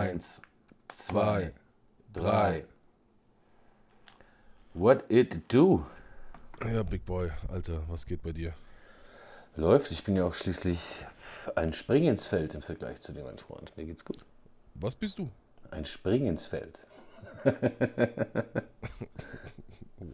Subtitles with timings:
[0.00, 0.40] Eins,
[0.94, 1.52] zwei,
[2.14, 2.64] drei.
[4.72, 5.84] What it do?
[6.64, 8.54] Ja, Big Boy, Alter, was geht bei dir?
[9.56, 9.90] Läuft.
[9.90, 10.78] Ich bin ja auch schließlich
[11.54, 13.76] ein Spring ins Feld im Vergleich zu dir, mein Freund.
[13.76, 14.24] Mir geht's gut.
[14.74, 15.28] Was bist du?
[15.70, 16.78] Ein Spring ins Feld.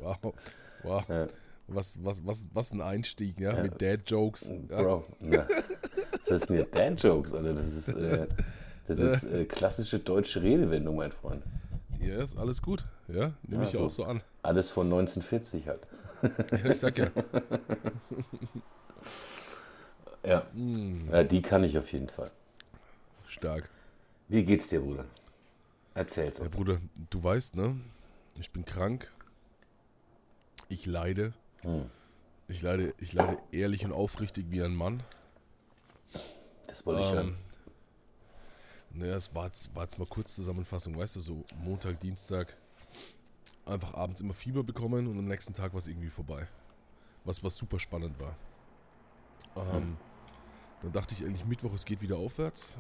[0.01, 0.35] Wow,
[0.83, 1.09] wow.
[1.09, 1.27] Ja.
[1.69, 4.51] Was, was, was, was ein Einstieg, ja, mit Dad-Jokes.
[4.69, 4.83] Ja.
[4.83, 5.47] Bro, na,
[6.29, 7.55] das ist nicht Dad-Jokes, Alter.
[7.55, 8.27] Das ist, äh,
[8.87, 11.43] das ist äh, klassische deutsche Redewendung, mein Freund.
[12.01, 12.85] Ja, ist alles gut.
[13.09, 13.87] Ja, nehme ich Ja, so.
[13.87, 14.23] auch so an.
[14.43, 15.81] Alles von 1940 halt.
[16.53, 17.11] Ja, ich sag ja.
[20.25, 20.45] Ja.
[20.53, 22.29] Hm, ja, die kann ich auf jeden Fall.
[23.27, 23.69] stark.
[24.29, 25.05] Wie geht's dir, Bruder?
[25.95, 26.55] Erzähl's Ja, uns.
[26.55, 26.81] Bruder,
[27.11, 27.77] du weißt, ne?
[28.41, 29.11] Ich bin krank.
[30.69, 31.33] Ich leide.
[31.63, 31.85] Hm.
[32.49, 35.03] Ich leide, ich leide ehrlich und aufrichtig wie ein Mann.
[36.67, 37.37] Das wollte ich hören.
[38.97, 42.57] Naja, es war jetzt, war jetzt mal kurz Zusammenfassung, weißt du, so Montag, Dienstag,
[43.67, 46.49] einfach abends immer Fieber bekommen und am nächsten Tag war es irgendwie vorbei.
[47.25, 48.37] Was, was super spannend war.
[49.57, 49.97] Ähm,
[50.83, 52.79] Dann dachte ich eigentlich Mittwoch, es geht wieder aufwärts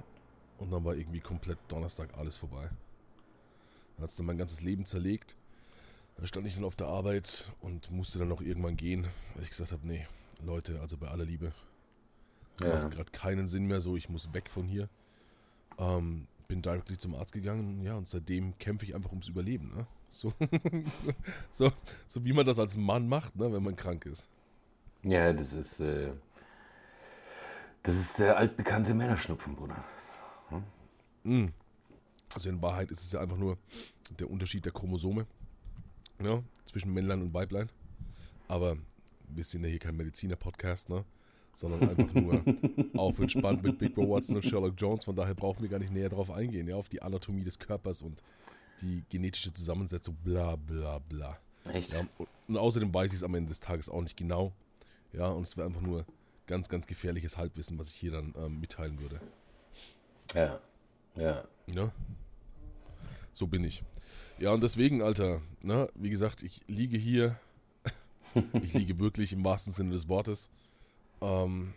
[0.58, 2.70] und dann war irgendwie komplett Donnerstag alles vorbei.
[3.96, 5.36] Dann hat es dann mein ganzes Leben zerlegt.
[6.16, 9.50] Dann stand ich dann auf der Arbeit und musste dann noch irgendwann gehen, weil ich
[9.50, 10.06] gesagt habe, nee,
[10.42, 11.52] Leute, also bei aller Liebe,
[12.60, 12.68] Ja.
[12.68, 14.88] macht gerade keinen Sinn mehr, so ich muss weg von hier.
[15.78, 19.86] Ähm, bin directly zum Arzt gegangen, ja, und seitdem kämpfe ich einfach ums Überleben, ne?
[20.10, 20.32] So,
[21.50, 21.72] so,
[22.06, 24.28] so wie man das als Mann macht, ne, wenn man krank ist.
[25.02, 26.12] Ja, das ist, äh,
[27.82, 29.84] das ist der altbekannte Männerschnupfen, Bruder.
[31.24, 31.48] Mm.
[32.32, 33.58] Also in Wahrheit ist es ja einfach nur
[34.18, 35.26] der Unterschied der Chromosome
[36.18, 37.68] ne, zwischen Männlein und Weiblein.
[38.48, 38.76] Aber
[39.28, 41.04] wir sind ja hier kein Mediziner-Podcast, ne?
[41.56, 42.42] Sondern einfach nur
[42.94, 45.04] auf entspannt mit Big Bro Watson und Sherlock Jones.
[45.04, 48.02] Von daher brauchen wir gar nicht näher darauf eingehen, ja, auf die Anatomie des Körpers
[48.02, 48.22] und
[48.82, 51.38] die genetische Zusammensetzung, bla bla bla.
[51.72, 51.92] Echt?
[51.92, 54.52] Ja, und, und außerdem weiß ich es am Ende des Tages auch nicht genau.
[55.12, 56.04] Ja, und es wäre einfach nur
[56.46, 59.20] ganz, ganz gefährliches Halbwissen, was ich hier dann ähm, mitteilen würde.
[60.34, 60.60] Ja.
[61.16, 61.44] Ja.
[61.66, 61.90] Ne?
[63.32, 63.82] So bin ich.
[64.38, 67.38] Ja, und deswegen, Alter, ne, wie gesagt, ich liege hier.
[68.62, 70.50] ich liege wirklich im wahrsten Sinne des Wortes.
[71.20, 71.72] Ähm,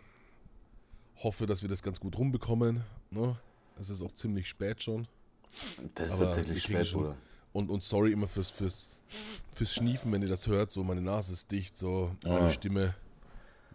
[1.22, 2.82] hoffe, dass wir das ganz gut rumbekommen.
[3.10, 3.36] Ne?
[3.78, 5.06] Es ist auch ziemlich spät schon.
[5.94, 7.16] Das ist Aber tatsächlich spät, schon- Bruder.
[7.52, 8.88] Und, und sorry immer fürs, fürs,
[9.54, 10.70] fürs Schniefen, wenn ihr das hört.
[10.70, 12.50] So, meine Nase ist dicht, so, meine Ah.
[12.50, 12.94] Stimme,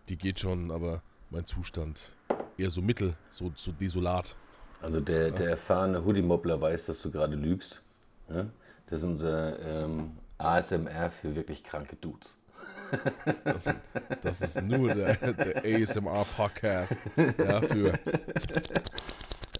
[0.08, 2.16] die geht schon, aber mein Zustand
[2.58, 4.38] eher so mittel, so, so desolat.
[4.82, 7.84] Also der, der erfahrene Hoodie-Mobbler weiß, dass du gerade lügst.
[8.30, 8.46] Ja?
[8.88, 12.38] Das ist unser ähm, ASMR für wirklich kranke Dudes.
[14.22, 18.00] Das ist nur der, der ASMR-Podcast ja, für,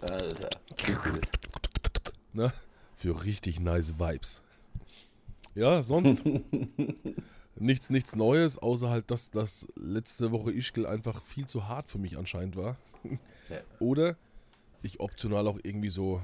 [0.00, 0.50] Alter.
[2.32, 2.52] ne,
[2.96, 4.42] für richtig nice Vibes.
[5.54, 6.24] Ja, sonst
[7.58, 11.98] nichts, nichts Neues, außer halt, dass das letzte Woche Ischgl einfach viel zu hart für
[11.98, 12.76] mich anscheinend war.
[13.48, 13.60] Ja.
[13.78, 14.16] Oder
[14.82, 16.20] ich optional auch irgendwie so,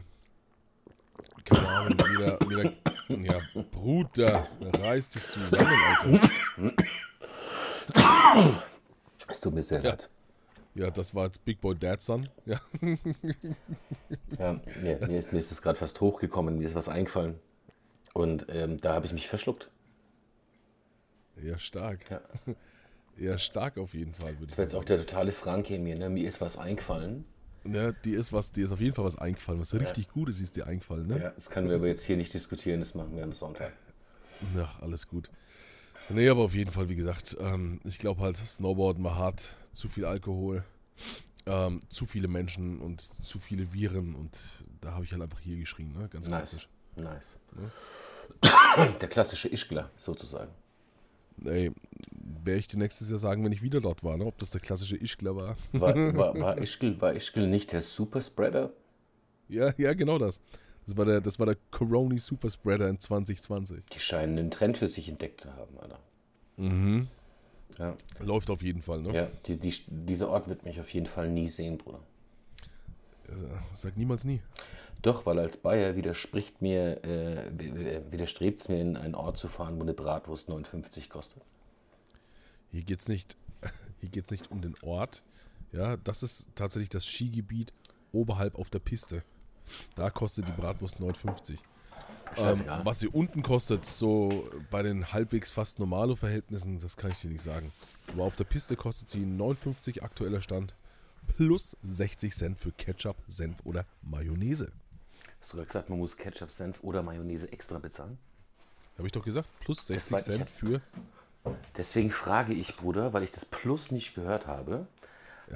[1.44, 2.72] keine Ahnung, wieder, wieder,
[3.08, 3.40] ja,
[3.70, 6.20] Bruder, reiß dich zusammen, Alter.
[9.28, 9.90] Es tut mir sehr Ja.
[9.90, 10.08] leid.
[10.74, 12.28] Ja, das war jetzt Big Boy Dad Son.
[12.46, 12.58] Ja,
[14.38, 17.38] Ja, mir, mir, ist, mir ist das gerade fast hochgekommen, mir ist was eingefallen.
[18.14, 19.70] Und ähm, da habe ich mich verschluckt.
[21.42, 22.00] ja stark.
[22.10, 22.20] Ja.
[23.18, 25.94] Ja, stark auf jeden Fall, Das war jetzt auch der totale Franke in mir.
[25.96, 26.08] Ne?
[26.08, 27.26] Mir ist was eingefallen.
[27.64, 29.60] Ja, die ist was, die ist auf jeden Fall was eingefallen.
[29.60, 31.20] Was richtig Gutes ist dir eingefallen, ne?
[31.20, 33.72] Ja, das können wir aber jetzt hier nicht diskutieren, das machen wir am Sonntag.
[34.58, 35.30] Ach, alles gut.
[36.08, 39.88] Nee, aber auf jeden Fall, wie gesagt, ähm, ich glaube halt, Snowboarden war hart, zu
[39.88, 40.64] viel Alkohol,
[41.46, 44.38] ähm, zu viele Menschen und zu viele Viren und
[44.80, 46.08] da habe ich halt einfach hier geschrien, ne?
[46.08, 46.50] Ganz Nice.
[46.50, 46.68] klassisch.
[46.96, 47.36] Nice.
[49.00, 50.50] Der klassische Ischgler sozusagen.
[51.44, 51.70] Ey,
[52.44, 54.24] werde ich dir nächstes Jahr sagen, wenn ich wieder dort war, ne?
[54.26, 55.56] Ob das der klassische Ischgler war.
[55.72, 58.72] War, war, war, Ischgl, war Ischgl nicht der Superspreader?
[59.48, 60.40] Ja, ja, genau das.
[60.86, 63.84] Das war der, das war der Corona Superspreader in 2020.
[63.92, 66.00] Die scheinen einen Trend für sich entdeckt zu haben, Alter.
[66.56, 67.08] Mhm.
[67.78, 69.14] Ja, Läuft auf jeden Fall, ne?
[69.14, 72.00] ja die, die, dieser Ort wird mich auf jeden Fall nie sehen, Bruder.
[73.28, 74.40] Also, Sag niemals nie.
[75.02, 77.50] Doch, weil als Bayer widerspricht mir, äh,
[78.10, 81.42] widerstrebt es mir, in einen Ort zu fahren, wo eine Bratwurst 59 kostet.
[82.70, 83.36] Hier geht es nicht,
[84.00, 85.24] hier geht's nicht um den Ort.
[85.72, 87.72] Ja, das ist tatsächlich das Skigebiet
[88.12, 89.24] oberhalb auf der Piste.
[89.96, 91.58] Da kostet die Bratwurst 9,50.
[92.36, 97.20] Ähm, was sie unten kostet, so bei den halbwegs fast normalo Verhältnissen, das kann ich
[97.20, 97.72] dir nicht sagen.
[98.12, 100.74] Aber auf der Piste kostet sie 9,50 aktueller Stand
[101.36, 104.72] plus 60 Cent für Ketchup, Senf oder Mayonnaise.
[105.42, 108.16] Hast du gerade gesagt, man muss Ketchup, Senf oder Mayonnaise extra bezahlen?
[108.96, 110.80] Habe ich doch gesagt, plus 60 weiß ich Cent für.
[111.76, 114.86] Deswegen frage ich, Bruder, weil ich das Plus nicht gehört habe.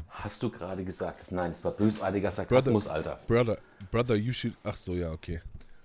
[0.08, 3.20] Hast du gerade gesagt, dass, nein, es war bösartiger Sarkasmus, Alter.
[3.28, 3.58] Brother,
[3.92, 4.54] brother, you should.
[4.64, 5.40] Ach so, ja, okay.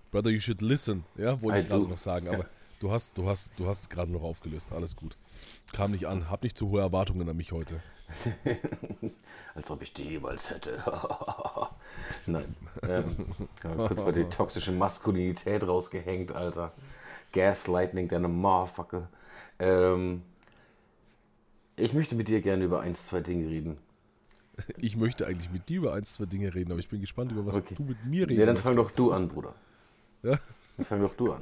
[0.10, 1.06] Brother, you should listen.
[1.16, 2.48] Ja, wollte ich gerade noch sagen, aber
[2.80, 4.72] du hast, du hast, du hast gerade noch aufgelöst.
[4.72, 5.16] Alles gut.
[5.74, 6.32] Kam nicht an.
[6.32, 7.84] Hab nicht zu hohe Erwartungen an mich heute.
[9.56, 10.82] Als ob ich die jemals hätte.
[12.26, 12.56] Nein.
[12.88, 13.28] Ähm,
[13.62, 16.72] kurz mal die toxische Maskulinität rausgehängt, Alter.
[17.34, 19.10] Gaslightning, deine Motherfucker.
[19.60, 20.22] Ähm,
[21.76, 23.78] ich möchte mit dir gerne über eins, zwei Dinge reden.
[24.78, 27.46] Ich möchte eigentlich mit dir über ein, zwei Dinge reden, aber ich bin gespannt, über
[27.46, 27.76] was Okay.
[27.76, 29.56] du mit mir reden Ja, dann fang doch du an, Bruder.
[30.24, 30.38] Ja?
[30.78, 31.42] Dann fang doch du an.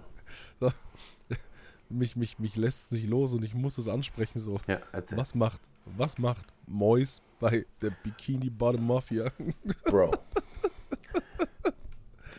[1.89, 4.39] Mich, mich, mich lässt nicht los und ich muss es ansprechen.
[4.39, 4.59] So.
[4.67, 4.79] Ja.
[5.11, 5.59] Was macht,
[5.97, 9.31] was macht Mois bei der Bikini Bottom Mafia?
[9.85, 10.11] Bro.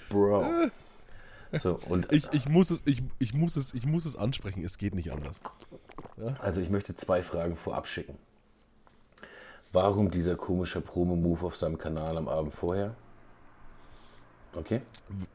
[0.09, 0.71] Bro.
[1.53, 4.65] So, und Ich, ich, muss es, ich, ich, muss es, ich muss es ansprechen.
[4.65, 5.41] Es geht nicht anders.
[6.41, 8.19] Also ich möchte zwei Fragen vorab schicken.
[9.73, 12.95] Warum dieser komische Promo-Move auf seinem Kanal am Abend vorher?
[14.55, 14.83] Okay.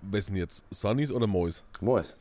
[0.02, 0.66] Wessen jetzt?
[0.72, 1.64] Sunnys oder Mois?
[1.80, 2.16] Mois.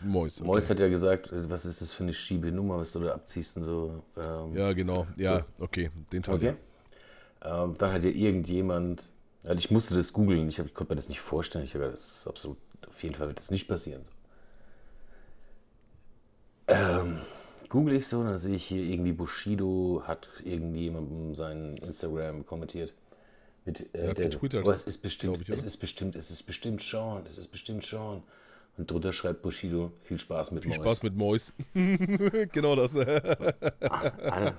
[0.00, 0.40] Mois.
[0.40, 0.46] Okay.
[0.46, 3.56] Mois hat ja gesagt, äh, was ist das für eine Schiebe-Nummer, was du da abziehst
[3.56, 4.02] und so.
[4.16, 5.06] Ähm, Ja, genau.
[5.16, 5.90] Ja, okay.
[6.12, 6.36] Den Teil.
[6.36, 6.54] okay.
[7.42, 9.02] Ähm, dann hat ja irgendjemand,
[9.44, 11.64] also ich musste das googeln, ich, ich konnte mir das nicht vorstellen.
[11.64, 12.58] Ich habe das ist absolut,
[12.88, 14.04] auf jeden Fall wird das nicht passieren.
[14.04, 14.10] So.
[16.68, 17.20] Ähm,
[17.68, 22.92] google ich so, dann sehe ich hier irgendwie Bushido hat irgendwie jemandem sein Instagram kommentiert.
[23.64, 26.44] Mit, äh, hat der, getwittert, oh, es ist bestimmt, ich, es ist bestimmt, es ist
[26.44, 28.22] bestimmt Sean, es ist bestimmt Sean.
[28.76, 30.82] Und drunter schreibt Bushido, viel Spaß mit Viel Mois.
[30.82, 31.52] Spaß mit Mois.
[32.52, 32.94] genau das.
[32.96, 34.54] Alter,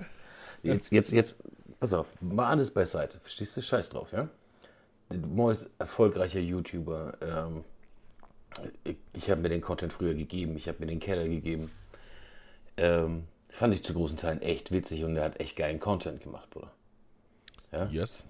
[0.62, 1.36] jetzt, jetzt, jetzt,
[1.78, 3.20] pass auf, mal alles beiseite.
[3.20, 3.62] Verstehst du?
[3.62, 4.28] Scheiß drauf, ja?
[5.16, 7.16] Mois, erfolgreicher YouTuber.
[7.22, 7.64] Ähm,
[8.84, 11.70] ich ich habe mir den Content früher gegeben, ich habe mir den Keller gegeben.
[12.76, 16.50] Ähm, fand ich zu großen Teilen echt witzig und er hat echt geilen Content gemacht,
[16.50, 16.72] Bruder.
[17.90, 18.24] yes.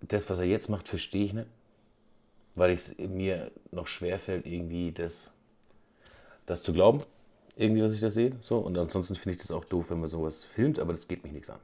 [0.00, 1.48] Das, was er jetzt macht, verstehe ich nicht.
[2.54, 5.32] Weil es mir noch schwerfällt, irgendwie das,
[6.46, 7.00] das zu glauben.
[7.56, 8.36] Irgendwie, was ich da sehe.
[8.42, 8.58] So.
[8.58, 11.32] Und ansonsten finde ich das auch doof, wenn man sowas filmt, aber das geht mich
[11.32, 11.60] nichts an.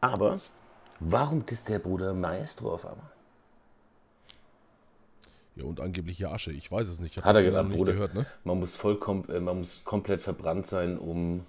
[0.00, 0.40] Aber
[1.00, 3.10] warum disst der Bruder Maestro auf einmal?
[5.54, 6.52] Ja, und angeblich ja Asche.
[6.52, 7.12] Ich weiß es nicht.
[7.12, 7.92] Ich habe Hat er gesagt, Bruder.
[7.92, 8.26] gehört, ne?
[8.44, 11.44] Man muss vollkommen, äh, man muss komplett verbrannt sein, um,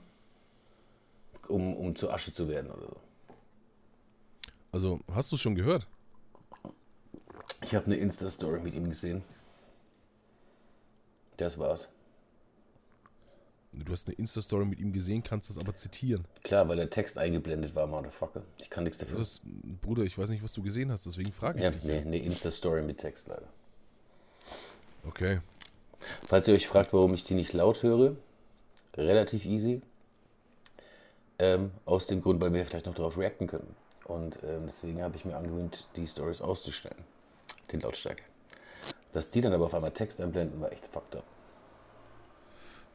[1.48, 2.98] um, um zu Asche zu werden oder so.
[4.72, 5.88] Also, hast du es schon gehört?
[7.74, 9.24] Ich habe eine Insta-Story mit ihm gesehen.
[11.38, 11.90] Das war's.
[13.72, 16.24] Du hast eine Insta-Story mit ihm gesehen, kannst das aber zitieren.
[16.44, 18.44] Klar, weil der Text eingeblendet war, Motherfucker.
[18.60, 19.18] Ich kann nichts dafür.
[19.18, 19.42] Das,
[19.82, 21.84] Bruder, ich weiß nicht, was du gesehen hast, deswegen frage ich Ja, dich.
[21.84, 23.48] nee, eine Insta-Story mit Text leider.
[25.08, 25.40] Okay.
[26.28, 28.16] Falls ihr euch fragt, warum ich die nicht laut höre,
[28.96, 29.82] relativ easy.
[31.40, 33.76] Ähm, aus dem Grund, weil wir vielleicht noch darauf reacten können.
[34.06, 37.04] Und ähm, deswegen habe ich mir angewöhnt, die Stories auszustellen.
[37.72, 38.24] Die Lautstärke.
[39.14, 41.24] Dass die dann aber auf einmal Text einblenden, war echt fucked up.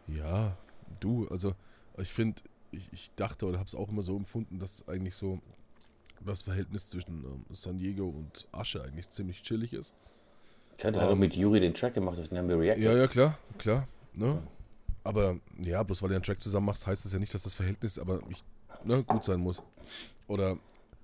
[0.06, 0.56] Ja,
[1.00, 1.54] du, also
[1.96, 5.38] ich finde, ich, ich dachte oder habe es auch immer so empfunden, dass eigentlich so
[6.24, 9.94] das Verhältnis zwischen ähm, San Diego und Asche eigentlich ziemlich chillig ist.
[10.78, 12.84] Klar, der hat auch mit Juri den Track gemacht, auf den haben wir reacted.
[12.84, 13.88] Ja, ja, klar, klar.
[14.14, 14.42] Ne?
[15.04, 17.54] Aber ja, bloß weil ihr einen Track zusammen machst, heißt das ja nicht, dass das
[17.54, 18.42] Verhältnis aber ich,
[18.84, 19.62] ne, gut sein muss.
[20.26, 20.58] Oder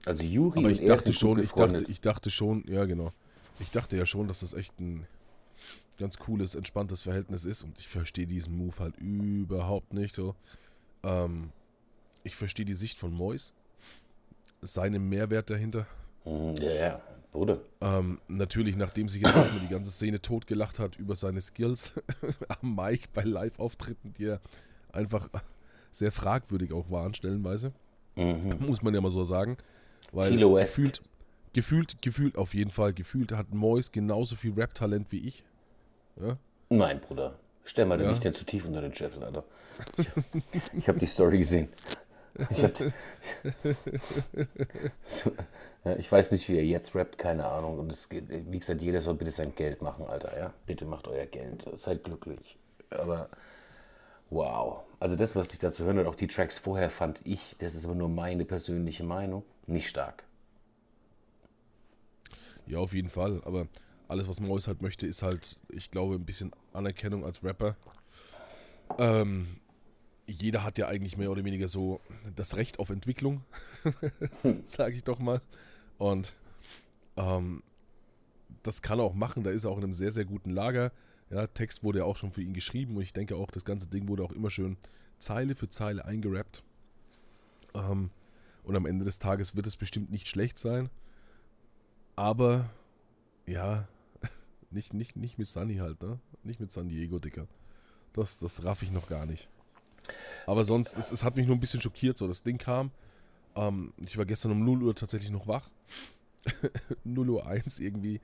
[0.04, 3.12] Also Juri aber ich dachte schon, ich dachte, ich dachte schon, ja genau.
[3.61, 5.06] Ich dachte ja schon, dass das echt ein
[5.99, 10.34] ganz cooles, entspanntes Verhältnis ist und ich verstehe diesen Move halt überhaupt nicht so.
[11.02, 11.50] Ähm,
[12.25, 13.52] ich verstehe die Sicht von Mois,
[14.62, 15.87] seinen Mehrwert dahinter.
[16.25, 17.00] Mhm, Ja, ja,
[17.32, 17.61] Bruder.
[17.80, 21.92] Ähm, natürlich, nachdem sich jetzt erstmal die ganze Szene totgelacht hat über seine Skills
[22.61, 24.40] am Mic bei Live-Auftritten, die er
[24.92, 25.28] einfach
[25.90, 27.73] sehr fragwürdig auch waren, stellenweise.
[28.16, 28.56] Mhm.
[28.61, 29.56] Muss man ja mal so sagen.
[30.12, 30.30] Weil
[30.66, 31.02] gefühlt,
[31.54, 35.42] gefühlt, gefühlt, auf jeden Fall, gefühlt hat Mois genauso viel Rap-Talent wie ich.
[36.16, 36.37] Ja?
[36.68, 37.38] Nein, Bruder.
[37.64, 38.11] Stell mal Ja?
[38.11, 39.44] nicht denn zu tief unter den Scheffel, Alter.
[40.52, 41.68] Ich, ich habe die Story gesehen.
[42.50, 42.73] Ich, hab,
[45.99, 47.78] ich weiß nicht, wie er jetzt rappt, keine Ahnung.
[47.78, 50.37] Und es geht, wie gesagt, jeder soll bitte sein Geld machen, Alter.
[50.37, 50.52] Ja?
[50.66, 51.64] Bitte macht euer Geld.
[51.76, 52.58] Seid glücklich.
[52.90, 53.28] Aber
[54.30, 54.82] wow.
[55.00, 57.84] Also das, was ich dazu hören und auch die Tracks vorher fand ich, das ist
[57.84, 60.25] aber nur meine persönliche Meinung, nicht stark.
[62.66, 63.42] Ja, auf jeden Fall.
[63.44, 63.68] Aber
[64.09, 67.76] alles, was Mois halt möchte, ist halt, ich glaube, ein bisschen Anerkennung als Rapper.
[68.99, 69.56] Ähm,
[70.26, 72.00] jeder hat ja eigentlich mehr oder weniger so
[72.37, 73.44] das Recht auf Entwicklung,
[74.64, 75.40] sage ich doch mal.
[75.99, 76.35] Und
[77.16, 77.62] Ähm,
[78.62, 80.92] das kann er auch machen, da ist er auch in einem sehr, sehr guten Lager.
[81.30, 83.88] Ja, Text wurde ja auch schon für ihn geschrieben und ich denke auch, das ganze
[83.88, 84.76] Ding wurde auch immer schön
[85.18, 86.64] Zeile für Zeile eingerappt.
[87.75, 88.11] Ähm,
[88.62, 90.90] und am Ende des Tages wird es bestimmt nicht schlecht sein.
[92.16, 92.71] Aber
[93.47, 93.88] ja,
[94.71, 96.18] nicht, nicht, nicht mit Sunny halt, ne?
[96.42, 97.47] Nicht mit San Diego, Dicker.
[98.12, 99.49] Das, das raff ich noch gar nicht.
[100.47, 102.90] Aber sonst, es, es hat mich nur ein bisschen schockiert, so das Ding kam.
[103.56, 105.68] Ähm, ich war gestern um 0 Uhr tatsächlich noch wach.
[107.04, 108.21] 0 Uhr 1 irgendwie.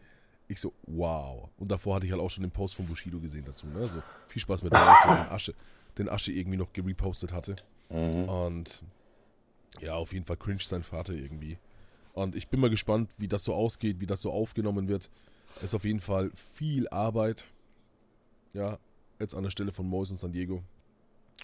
[0.49, 1.49] Ich so, wow.
[1.59, 3.67] Und davor hatte ich halt auch schon den Post von Bushido gesehen dazu.
[3.69, 3.81] Ne?
[3.81, 5.55] Also viel Spaß mit der den Asche,
[5.97, 7.57] den Asche irgendwie noch gerepostet hatte.
[7.89, 8.29] Mhm.
[8.29, 8.83] Und
[9.81, 11.57] ja, auf jeden Fall cringe sein Vater irgendwie.
[12.21, 15.11] Und ich bin mal gespannt, wie das so ausgeht, wie das so aufgenommen wird.
[15.57, 17.47] Es ist auf jeden Fall viel Arbeit.
[18.53, 18.79] Ja,
[19.19, 20.63] jetzt an der Stelle von Mois und San Diego,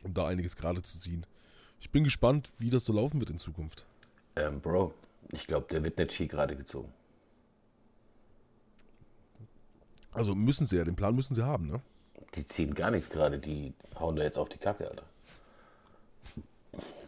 [0.04, 1.25] um da einiges gerade zu ziehen.
[1.80, 3.87] Ich bin gespannt, wie das so laufen wird in Zukunft.
[4.37, 4.92] Ähm, Bro,
[5.33, 6.92] ich glaube, der wird nicht viel gerade gezogen.
[10.12, 11.80] Also müssen sie ja, den Plan müssen sie haben, ne?
[12.35, 15.04] Die ziehen gar nichts gerade, die hauen da jetzt auf die Kacke, Alter.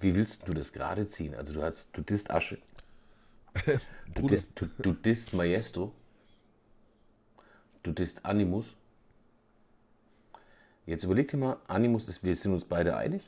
[0.01, 1.35] Wie willst du das gerade ziehen?
[1.35, 2.59] Also du hast, du disst Asche.
[4.15, 5.93] du, disst, du, du disst Maestro.
[7.83, 8.67] Du disst Animus.
[10.87, 13.23] Jetzt überleg dir mal, Animus ist, wir sind uns beide einig.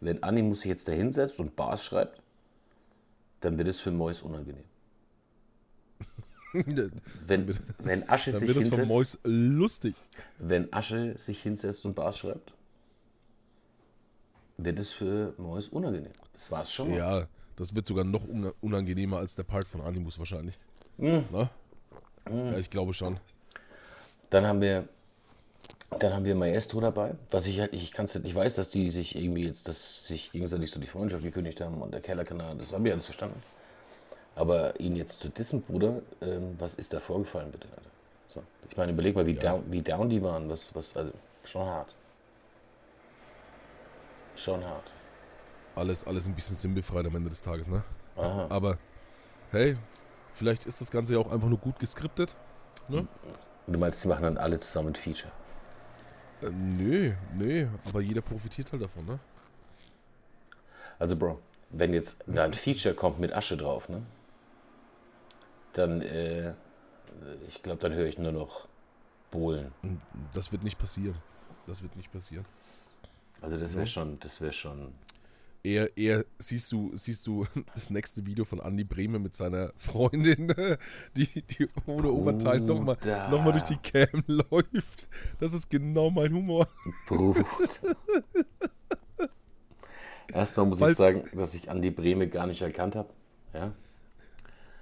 [0.00, 2.20] Wenn Animus sich jetzt da hinsetzt und Bars schreibt,
[3.40, 4.64] dann wird es für Mois unangenehm.
[7.26, 8.80] wenn, wenn Asche dann sich wird hinsetzt.
[8.80, 9.94] Von Mois lustig.
[10.38, 12.52] Wenn Asche sich hinsetzt und Bars schreibt,
[14.56, 16.12] wird es für Mois unangenehm.
[16.32, 16.96] Das war es schon mal.
[16.96, 18.24] Ja, das wird sogar noch
[18.60, 20.58] unangenehmer als der Part von Animus wahrscheinlich.
[20.98, 21.24] Mhm.
[22.28, 22.52] Mhm.
[22.52, 23.18] Ja, ich glaube schon.
[24.30, 24.88] Dann haben wir
[25.98, 29.14] dann haben wir Maestro dabei, was ich halt, ich kann ich weiß, dass die sich
[29.16, 32.88] irgendwie jetzt, dass sich gegenseitig so die Freundschaft gekündigt haben und der Kellerkanal, das habe
[32.88, 33.40] ich alles verstanden.
[34.34, 37.68] Aber ihn jetzt zu dissen, Bruder, ähm, was ist da vorgefallen, bitte?
[37.68, 37.90] Alter?
[38.28, 38.42] So.
[38.68, 39.40] Ich meine, überleg mal, wie, ja.
[39.40, 41.12] down, wie down die waren, was, was, also,
[41.44, 41.94] schon hart.
[44.34, 44.90] Schon hart.
[45.76, 47.84] Alles, alles ein bisschen sinnbefreit am Ende des Tages, ne?
[48.16, 48.46] Aha.
[48.48, 48.78] Aber,
[49.50, 49.76] hey,
[50.32, 52.34] vielleicht ist das Ganze ja auch einfach nur gut geskriptet,
[52.88, 53.06] ne?
[53.66, 55.30] Du meinst, die machen dann alle zusammen ein Feature?
[56.40, 59.18] Äh, nö, nö, aber jeder profitiert halt davon, ne?
[60.98, 64.00] Also, Bro, wenn jetzt da ein Feature kommt mit Asche drauf, ne?
[65.74, 66.54] Dann, äh,
[67.48, 68.66] ich glaube, dann höre ich nur noch
[69.30, 69.72] Bohlen.
[70.32, 71.16] Das wird nicht passieren.
[71.66, 72.46] Das wird nicht passieren.
[73.42, 74.94] Also, das wäre schon, das wäre schon
[75.66, 80.54] eher, eher siehst du, siehst du das nächste Video von Andy Brehme mit seiner Freundin,
[81.16, 82.96] die, die ohne Oberteil nochmal
[83.30, 85.08] noch mal durch die Cam läuft.
[85.40, 86.68] Das ist genau mein Humor.
[90.32, 93.08] Erstmal muss Falls, ich sagen, dass ich Andy Brehme gar nicht erkannt habe.
[93.52, 93.72] Ja?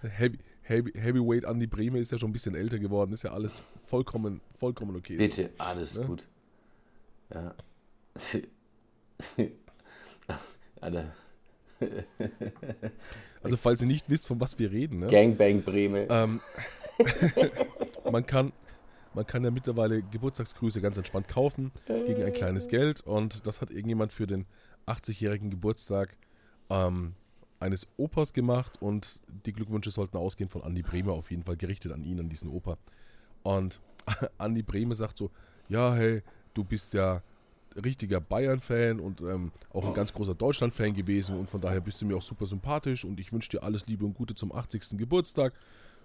[0.03, 3.62] Heavy, Heavy, Heavyweight Andy Brehme ist ja schon ein bisschen älter geworden, ist ja alles
[3.85, 5.17] vollkommen, vollkommen okay.
[5.17, 6.05] Bitte, alles ja?
[6.05, 6.26] gut.
[7.33, 7.55] Ja.
[10.81, 11.12] Alter.
[13.43, 15.00] also falls ihr nicht wisst, von was wir reden.
[15.00, 15.07] Ne?
[15.09, 16.07] Gangbang Breme.
[16.11, 16.40] Ähm,
[18.11, 18.52] man, kann,
[19.14, 23.00] man kann ja mittlerweile Geburtstagsgrüße ganz entspannt kaufen gegen ein kleines Geld.
[23.00, 24.47] Und das hat irgendjemand für den
[24.87, 26.16] 80-jährigen Geburtstag
[26.71, 27.14] ähm,
[27.61, 28.81] eines Opas gemacht.
[28.81, 32.28] Und die Glückwünsche sollten ausgehen von Andi Brehme auf jeden Fall gerichtet an ihn, an
[32.28, 32.78] diesen Opa.
[33.43, 33.81] Und
[34.38, 35.31] Andi Brehme sagt so,
[35.69, 37.23] ja, hey, du bist ja
[37.83, 42.07] richtiger Bayern-Fan und ähm, auch ein ganz großer Deutschland-Fan gewesen und von daher bist du
[42.07, 44.99] mir auch super sympathisch und ich wünsche dir alles Liebe und Gute zum 80.
[44.99, 45.52] Geburtstag.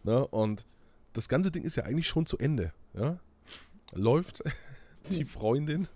[0.04, 0.26] Ne?
[0.28, 0.66] Und
[1.14, 2.74] das ganze Ding ist ja eigentlich schon zu Ende.
[2.94, 3.20] Ja?
[3.94, 4.44] Läuft
[5.12, 5.88] die Freundin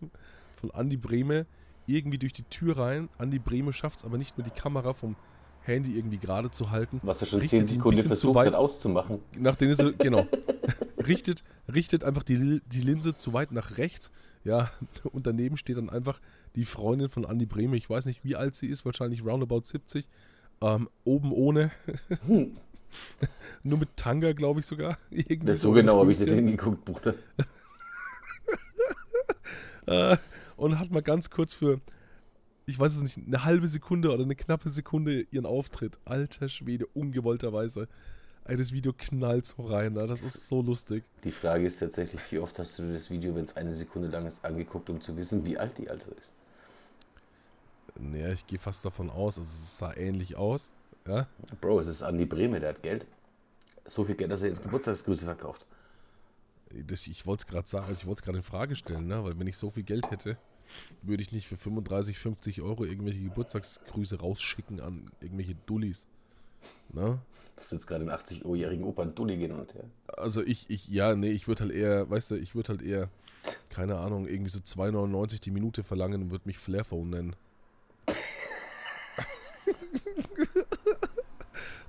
[0.55, 1.45] von Andy Brehme
[1.85, 3.09] irgendwie durch die Tür rein.
[3.19, 5.15] Andy Brehme schafft es aber nicht mehr, die Kamera vom
[5.61, 6.99] Handy irgendwie gerade zu halten.
[7.03, 9.19] Was er schon 10 Sekunden versucht hat auszumachen.
[9.37, 10.27] Nachdem er, genau.
[11.07, 14.11] richtet, richtet einfach die, die Linse zu weit nach rechts
[14.43, 14.69] ja,
[15.11, 16.19] und daneben steht dann einfach
[16.55, 17.77] die Freundin von Andy Brehme.
[17.77, 20.07] Ich weiß nicht, wie alt sie ist, wahrscheinlich roundabout 70.
[20.61, 21.71] Ähm, oben ohne.
[22.25, 22.57] Hm.
[23.63, 24.97] Nur mit Tanga, glaube ich sogar.
[25.09, 27.15] Irgendwie das so genau habe ich sie denn geguckt, Bruder.
[29.87, 30.17] äh,
[30.57, 31.81] und hat mal ganz kurz für,
[32.65, 35.99] ich weiß es nicht, eine halbe Sekunde oder eine knappe Sekunde ihren Auftritt.
[36.05, 37.87] Alter Schwede, ungewollterweise
[38.45, 39.95] das Video knallt so rein.
[39.95, 41.03] Das ist so lustig.
[41.23, 44.25] Die Frage ist tatsächlich, wie oft hast du das Video, wenn es eine Sekunde lang
[44.25, 46.31] ist, angeguckt, um zu wissen, wie alt die Alte ist?
[47.95, 50.73] Naja, ich gehe fast davon aus, also es sah ähnlich aus.
[51.07, 51.27] Ja?
[51.61, 53.05] Bro, es ist Andi Breme, der hat Geld.
[53.85, 55.65] So viel Geld, dass er jetzt Geburtstagsgrüße verkauft.
[56.71, 59.23] Das, ich wollte es gerade sagen, ich wollte es gerade in Frage stellen, ne?
[59.23, 60.37] weil wenn ich so viel Geld hätte,
[61.01, 66.07] würde ich nicht für 35, 50 Euro irgendwelche Geburtstagsgrüße rausschicken an irgendwelche Dullis.
[66.91, 67.19] Ne?
[67.55, 69.83] Das ist jetzt gerade den 80-jährigen Opern Dulli genannt, ja.
[70.17, 73.09] Also ich, ich, ja, nee, ich würde halt eher, weißt du, ich würde halt eher,
[73.69, 77.35] keine Ahnung, irgendwie so 2,99 die Minute verlangen und würde mich Flairphone nennen.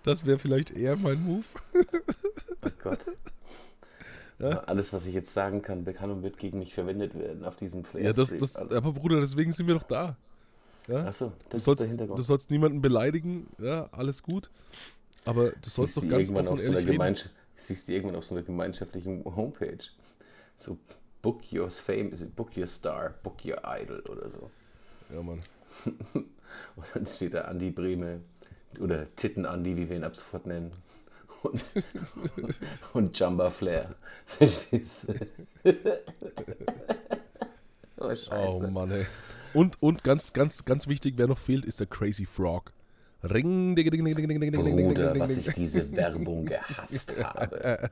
[0.02, 1.44] das wäre vielleicht eher mein Move.
[1.75, 2.99] Oh Gott.
[4.38, 4.61] Ja?
[4.64, 7.85] Alles, was ich jetzt sagen kann, kann und wird gegen mich verwendet werden auf diesem
[7.85, 8.76] Flair Ja, das, das, Alter.
[8.76, 10.16] aber Bruder, deswegen sind wir doch da.
[10.88, 11.06] Ja?
[11.06, 12.18] Achso, Du das ist der sollst, Hintergrund.
[12.18, 14.50] du sollst niemanden beleidigen, ja, alles gut.
[15.25, 16.83] Aber du sollst doch ganz offen auf und so einer.
[16.83, 19.85] Gemeinschaft, siehst du irgendwann auf so einer gemeinschaftlichen Homepage.
[20.57, 20.78] So
[21.23, 24.50] Book Your Fame, Book Your Star, Book Your Idol oder so.
[25.12, 25.43] Ja, Mann.
[26.76, 28.21] Und dann steht da Andi Breme
[28.78, 30.73] oder Titten Andi, wie wir ihn ab sofort nennen.
[31.43, 31.62] Und,
[32.95, 33.95] und Jumba Flair.
[34.26, 35.76] Verstehst du?
[37.99, 38.69] oh, Oh Scheiße.
[38.69, 39.07] Mann, ey.
[39.52, 42.73] Und, und ganz, ganz, ganz wichtig, wer noch fehlt, ist der Crazy Frog.
[43.25, 47.14] Ring, ding, ding, ding, ding, ding, ding, ding, ding, ding, was ich diese Werbung gehasst
[47.23, 47.90] habe.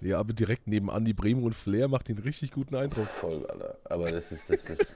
[0.00, 3.06] Ja, aber direkt neben Andy Bremen und Flair macht ihn richtig guten Eindruck.
[3.06, 3.76] Voll, Alter.
[3.84, 4.94] Aber das ist, das ist.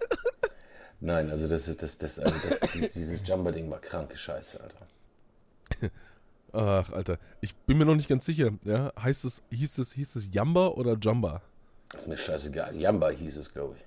[1.00, 5.90] Nein, also das ist, das, das, also das, die- dieses Jumper-Ding war kranke Scheiße, Alter.
[6.54, 7.18] Ach, Alter.
[7.42, 8.52] Ich bin mir noch nicht ganz sicher.
[8.64, 11.42] Ja, heißt es, hieß es, hieß es Jamba oder Jamba?
[11.90, 12.74] Das ist mir scheißegal.
[12.76, 13.84] Jamba hieß es, glaube ich.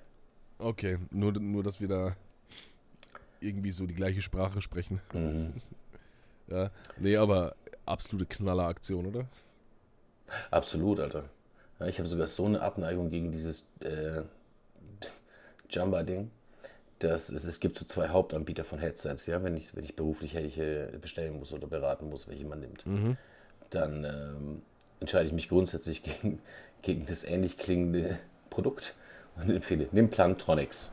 [0.64, 2.16] Okay, nur, nur, dass wir da
[3.40, 5.00] irgendwie so die gleiche Sprache sprechen.
[5.12, 5.52] Mhm.
[6.50, 7.54] Ja, nee, aber
[7.86, 9.26] absolute Knalleraktion, oder?
[10.50, 11.24] Absolut, Alter.
[11.78, 14.22] Ja, ich habe sogar so eine Abneigung gegen dieses äh,
[15.70, 16.30] Jumba-Ding,
[16.98, 20.34] dass es, es gibt so zwei Hauptanbieter von Headsets, ja, wenn ich, wenn ich beruflich
[20.34, 22.84] welche bestellen muss oder beraten muss, welche man nimmt.
[23.70, 24.62] Dann ähm,
[25.00, 26.40] entscheide ich mich grundsätzlich gegen,
[26.82, 28.18] gegen das ähnlich klingende
[28.50, 28.94] Produkt
[29.36, 30.90] und empfehle, nimm Plantronics.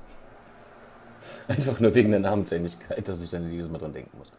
[1.48, 4.32] Einfach nur wegen der Namensähnlichkeit, dass ich dann jedes Mal dran denken muss.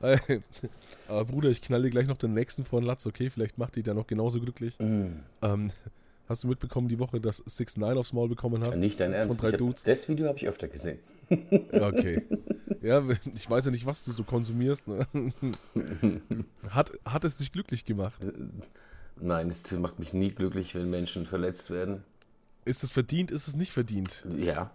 [1.08, 3.30] Aber Bruder, ich knall dir gleich noch den nächsten von Latz, okay?
[3.30, 4.76] Vielleicht macht die da noch genauso glücklich.
[4.78, 5.72] Ähm,
[6.28, 8.76] hast du mitbekommen die Woche, dass 6 9 aufs Maul bekommen hat?
[8.76, 9.36] Nicht dein Ernst.
[9.36, 9.82] Von drei Dudes?
[9.82, 10.98] das Video habe ich öfter gesehen.
[11.72, 12.22] Okay.
[12.82, 13.02] Ja,
[13.34, 14.88] ich weiß ja nicht, was du so konsumierst.
[14.88, 15.06] Ne?
[16.70, 18.26] Hat, hat es dich glücklich gemacht?
[19.20, 22.04] Nein, es macht mich nie glücklich, wenn Menschen verletzt werden.
[22.64, 24.24] Ist es verdient, ist es nicht verdient?
[24.36, 24.70] Ja.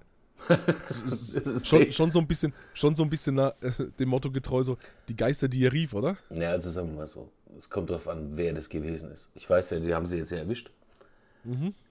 [1.64, 4.78] Schon, schon so ein bisschen, schon so ein bisschen nach, äh, dem Motto getreu, so
[5.08, 6.18] die Geister, die ihr rief, oder?
[6.30, 7.30] Ja, also sagen wir mal so.
[7.58, 9.30] Es kommt darauf an, wer das gewesen ist.
[9.36, 10.72] Ich weiß ja, die haben sie jetzt ja erwischt.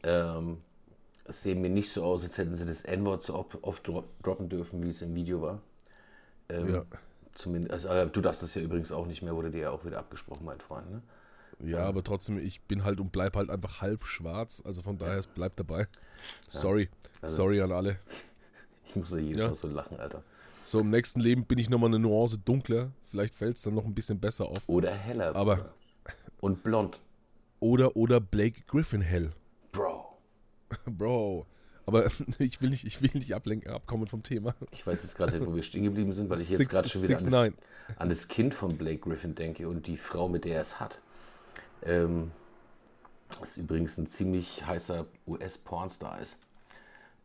[0.02, 0.58] Ähm,
[1.24, 4.04] es sieht mir nicht so aus, als hätten sie das N-Wort so oft, oft dro-
[4.22, 5.60] droppen dürfen, wie es im Video war.
[6.48, 6.84] Ähm, Ja.
[7.34, 9.98] Zumindest, also, du darfst das ja übrigens auch nicht mehr, wurde dir ja auch wieder
[9.98, 10.90] abgesprochen, mein Freund.
[10.90, 11.02] Ne?
[11.64, 14.62] Ja, aber trotzdem, ich bin halt und bleib halt einfach halb schwarz.
[14.66, 15.86] Also von daher, es bleibt dabei.
[16.50, 16.90] Sorry.
[17.22, 17.98] Also- Sorry an alle.
[18.92, 19.48] Ich muss ja jedes Ja.
[19.48, 20.22] Mal so lachen, Alter.
[20.64, 22.92] So, im nächsten Leben bin ich nochmal eine Nuance dunkler.
[23.08, 24.58] Vielleicht fällt es dann noch ein bisschen besser auf.
[24.66, 25.34] Oder heller.
[25.34, 25.74] Aber- Bruder.
[26.40, 27.00] Und blond.
[27.60, 29.32] Oder, oder Blake Griffin hell.
[29.70, 30.18] Bro.
[30.86, 31.46] Bro.
[31.86, 32.06] Aber
[32.38, 34.54] ich will nicht, ich will nicht ablenken, abkommen vom Thema.
[34.72, 37.02] Ich weiß jetzt gerade nicht, wo wir stehen geblieben sind, weil ich jetzt gerade schon
[37.02, 37.54] wieder six an
[37.88, 40.78] das, an das Kind von Blake Griffin denke und die Frau, mit der er es
[40.80, 41.00] hat.
[41.84, 42.30] Ähm,
[43.40, 46.36] was übrigens ein ziemlich heißer US-Pornstar ist.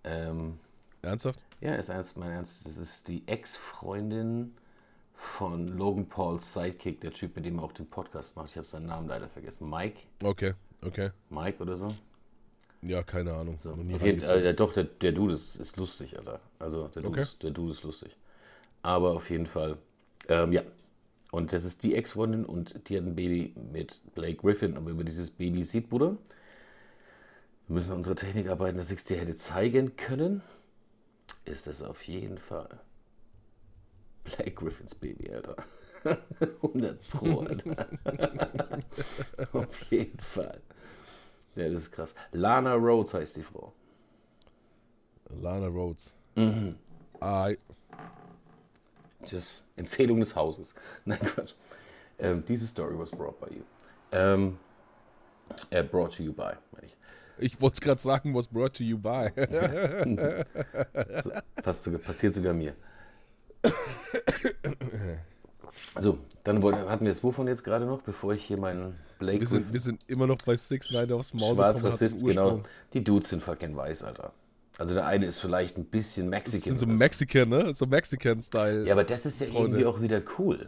[0.03, 0.59] Ähm,
[1.01, 1.39] Ernsthaft?
[1.61, 2.65] Ja, ist ernst, mein Ernst.
[2.65, 4.53] Das ist die Ex-Freundin
[5.13, 8.49] von Logan Pauls Sidekick, der Typ, mit dem er auch den Podcast macht.
[8.51, 9.69] Ich habe seinen Namen leider vergessen.
[9.69, 9.99] Mike?
[10.23, 11.11] Okay, okay.
[11.29, 11.95] Mike oder so?
[12.83, 13.57] Ja, keine Ahnung.
[13.59, 16.39] So, auf jeden äh, doch, der, der Dude ist, ist lustig, Alter.
[16.59, 17.21] Also der Dude, Okay.
[17.21, 18.15] ist, der Dude ist lustig.
[18.83, 19.77] Aber auf jeden Fall,
[20.29, 20.61] ähm, ja.
[21.31, 24.77] Und das ist die Ex-Freundin und die hat ein Baby mit Blake Griffin.
[24.77, 26.15] Und wenn man dieses Baby sieht, Bruder,
[27.67, 30.41] wir müssen an unserer Technik arbeiten, dass ich es dir hätte zeigen können,
[31.47, 32.79] ist das auf jeden Fall
[34.23, 35.55] Blake Griffins Baby, Alter.
[36.61, 37.87] 100 Pro, Alter.
[39.53, 40.61] auf jeden Fall.
[41.55, 42.13] Ja, das ist krass.
[42.31, 43.73] Lana Rhodes heißt die Frau.
[45.29, 46.13] Lana Rhodes.
[46.35, 46.75] Mhm.
[47.21, 47.57] I,
[49.25, 50.73] Just Empfehlung des Hauses.
[51.05, 51.53] Nein, Quatsch.
[52.19, 53.63] Ähm, diese Story was brought by you.
[54.11, 54.57] Ähm,
[55.69, 56.96] äh, brought to you by, meine ich.
[57.39, 59.29] Ich wollte es gerade sagen, was brought to you by.
[61.63, 62.73] Passt sogar, passiert sogar mir.
[65.99, 69.39] So, dann wollte, hatten wir es wovon jetzt gerade noch, bevor ich hier meinen Blake
[69.39, 72.23] wir, sind, wir sind immer noch bei Six Nine aufs Maul Schwarz bekommen hat, Rassist,
[72.23, 72.61] genau.
[72.93, 74.31] Die Dudes sind fucking weiß, Alter.
[74.77, 76.61] Also der eine ist vielleicht ein bisschen Das Mexican.
[76.61, 77.73] sind so Mexican, ne?
[77.73, 78.85] So Mexican-Style.
[78.85, 79.79] Ja, aber das ist ja Freunde.
[79.79, 80.67] irgendwie auch wieder cool,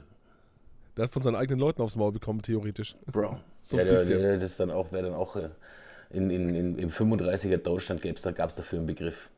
[0.97, 2.95] Der hat von seinen eigenen Leuten aufs Maul bekommen, theoretisch.
[3.11, 3.39] Bro.
[3.61, 4.19] So ja, ein der, bisschen.
[4.19, 5.49] der, das dann auch, wäre dann auch äh,
[6.09, 9.29] in, in, in, im 35er Deutschland da gab es dafür einen Begriff.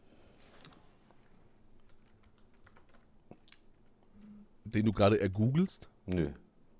[4.71, 5.89] den du gerade ergoogelst?
[6.05, 6.29] Nö.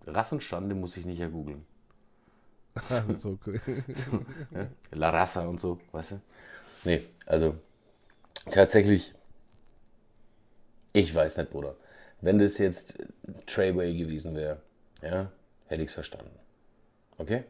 [0.08, 1.65] Rassenschande muss ich nicht ergoogeln.
[3.15, 3.60] so, okay.
[4.91, 6.21] La Raza und so, weißt du?
[6.84, 7.56] Nee, also
[8.49, 9.13] tatsächlich,
[10.93, 11.75] ich weiß nicht, Bruder.
[12.21, 12.97] Wenn das jetzt
[13.45, 14.62] Treyway gewesen wäre,
[15.01, 15.32] ja,
[15.67, 16.32] hätte ich es verstanden.
[17.17, 17.43] Okay?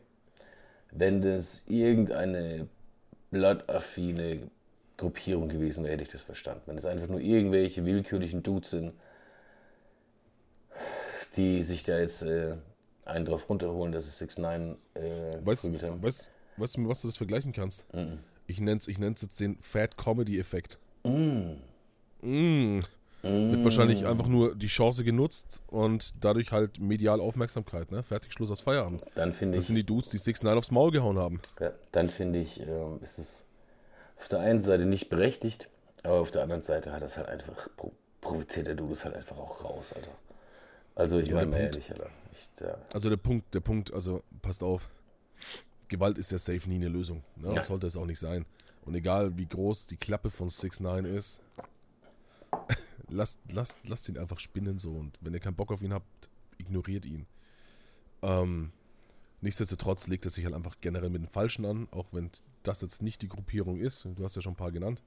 [0.91, 2.67] Wenn das irgendeine
[3.31, 4.49] blood-affine
[4.97, 6.63] Gruppierung gewesen wäre, hätte ich das verstanden.
[6.65, 8.93] Wenn es einfach nur irgendwelche willkürlichen Dudes sind,
[11.35, 12.55] die sich da jetzt äh,
[13.05, 15.73] einen drauf runterholen, dass es 6 9 äh, Weißt haben.
[15.79, 17.85] du, weißt, weißt du, mit was du das vergleichen kannst?
[18.47, 20.79] Ich nenne es ich nenn's jetzt den Fat Comedy Effekt.
[21.03, 21.53] Mm.
[22.21, 22.81] Mm.
[23.23, 28.01] Wird wahrscheinlich einfach nur die Chance genutzt und dadurch halt medial Aufmerksamkeit, ne?
[28.01, 29.03] Fertig, Schluss aus Feierabend.
[29.13, 31.39] Dann finde Das ich, sind die Dudes, die 6 9 aufs Maul gehauen haben.
[31.59, 33.45] ja, dann finde ich, ähm, ist es
[34.19, 35.69] auf der einen Seite nicht berechtigt,
[36.03, 39.15] aber auf der anderen Seite hat das halt einfach, pro, profitiert der Dude es halt
[39.15, 40.11] einfach auch raus, Alter.
[40.95, 42.09] Also ich Ja, meine ehrlich, Alter.
[42.31, 44.89] Ich, ja, Also der Punkt, der Punkt, also passt auf,
[45.89, 47.23] Gewalt ist ja safe nie eine Lösung.
[47.35, 47.53] Ne?
[47.53, 47.63] Ja.
[47.63, 48.45] Sollte es auch nicht sein.
[48.83, 51.39] Und egal wie groß die Klappe von 6 9 ist,
[53.11, 54.91] lasst, lasst, lasst ihn einfach spinnen so.
[54.91, 57.25] Und wenn ihr keinen Bock auf ihn habt, ignoriert ihn.
[58.21, 58.71] Ähm,
[59.41, 62.29] nichtsdestotrotz legt er sich halt einfach generell mit den Falschen an, auch wenn
[62.63, 64.05] das jetzt nicht die Gruppierung ist.
[64.05, 65.01] Du hast ja schon ein paar genannt,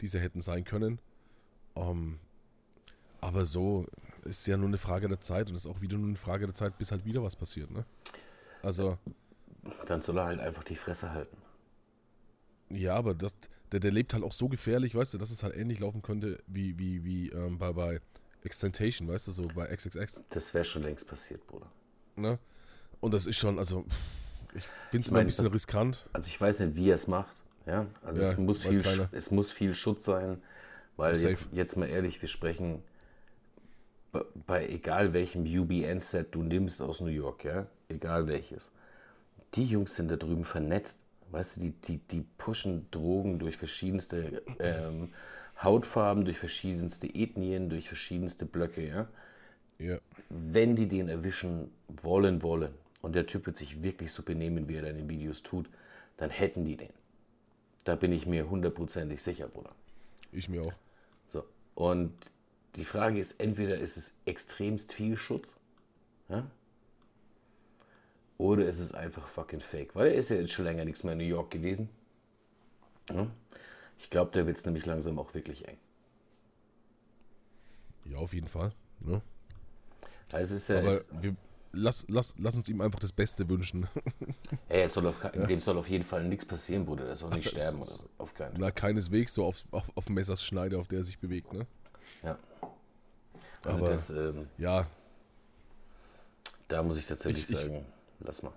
[0.00, 0.98] die sie hätten sein können.
[1.76, 2.18] Ähm,
[3.20, 3.86] aber so
[4.24, 6.54] ist ja nur eine Frage der Zeit und ist auch wieder nur eine Frage der
[6.54, 7.70] Zeit, bis halt wieder was passiert.
[7.70, 7.84] Ne?
[8.62, 8.98] Also,
[9.86, 11.36] dann soll er halt einfach die Fresse halten.
[12.70, 13.36] Ja, aber das,
[13.72, 16.38] der, der lebt halt auch so gefährlich, weißt du, dass es halt ähnlich laufen könnte
[16.46, 18.00] wie, wie, wie ähm, bei, bei
[18.42, 20.22] Extentation, weißt du, so bei XXX.
[20.30, 21.70] Das wäre schon längst passiert, Bruder.
[22.16, 22.38] Ne?
[23.00, 23.84] Und das ist schon, also,
[24.54, 26.06] ich finde es immer ein bisschen das- riskant.
[26.12, 27.36] Also ich weiß nicht, wie er es macht.
[27.66, 29.08] Ja, also Ja, es, muss viel, keiner.
[29.12, 30.42] Es muss viel Schutz sein,
[30.96, 32.82] weil jetzt, jetzt mal ehrlich, wir sprechen
[34.12, 38.70] bei, bei egal welchem UBN-Set du nimmst aus New York, ja, egal welches.
[39.54, 41.04] Die Jungs sind da drüben vernetzt.
[41.30, 45.10] Weißt du, die, die, die pushen Drogen durch verschiedenste ähm,
[45.62, 49.08] Hautfarben, durch verschiedenste Ethnien, durch verschiedenste Blöcke, ja.
[49.78, 51.70] Ja, wenn die den erwischen
[52.02, 55.68] wollen, wollen, und der Typ wird sich wirklich so benehmen, wie er den Videos tut,
[56.16, 56.92] dann hätten die den.
[57.84, 59.70] Da bin ich mir hundertprozentig sicher, Bruder.
[60.32, 60.72] ich mir auch.
[61.26, 61.44] So.
[61.74, 62.12] Und
[62.76, 65.56] die Frage ist, entweder ist es extremst viel Schutz,
[66.28, 66.46] ja?
[68.40, 69.94] Oder ist es einfach fucking fake.
[69.94, 71.88] Weil er ist ja jetzt schon länger nichts mehr in New York gewesen.
[73.10, 73.26] Ja?
[73.98, 75.76] Ich glaube, da wird es nämlich langsam auch wirklich eng.
[78.06, 78.72] Ja, auf jeden Fall.
[79.00, 79.20] Ne?
[80.32, 81.36] Also ist ja, Aber es, wir,
[81.72, 83.88] lass, lass, lass uns ihm einfach das Beste wünschen.
[84.68, 87.04] ey, soll auf, ke- dem soll auf jeden Fall nichts passieren, Bruder.
[87.04, 87.80] Der soll nicht Das sterben.
[87.82, 88.08] ist- Oder.
[88.18, 88.60] Auf keinen Fall.
[88.60, 91.66] Na, keineswegs so auf, auf, auf Messers Schneide, auf der er sich bewegt, ne?
[92.22, 92.38] Ja.
[93.64, 94.86] Also Aber- das, ähm, Ja,
[96.68, 97.84] da muss ich tatsächlich Ich- ich- sagen,
[98.20, 98.52] lass mal.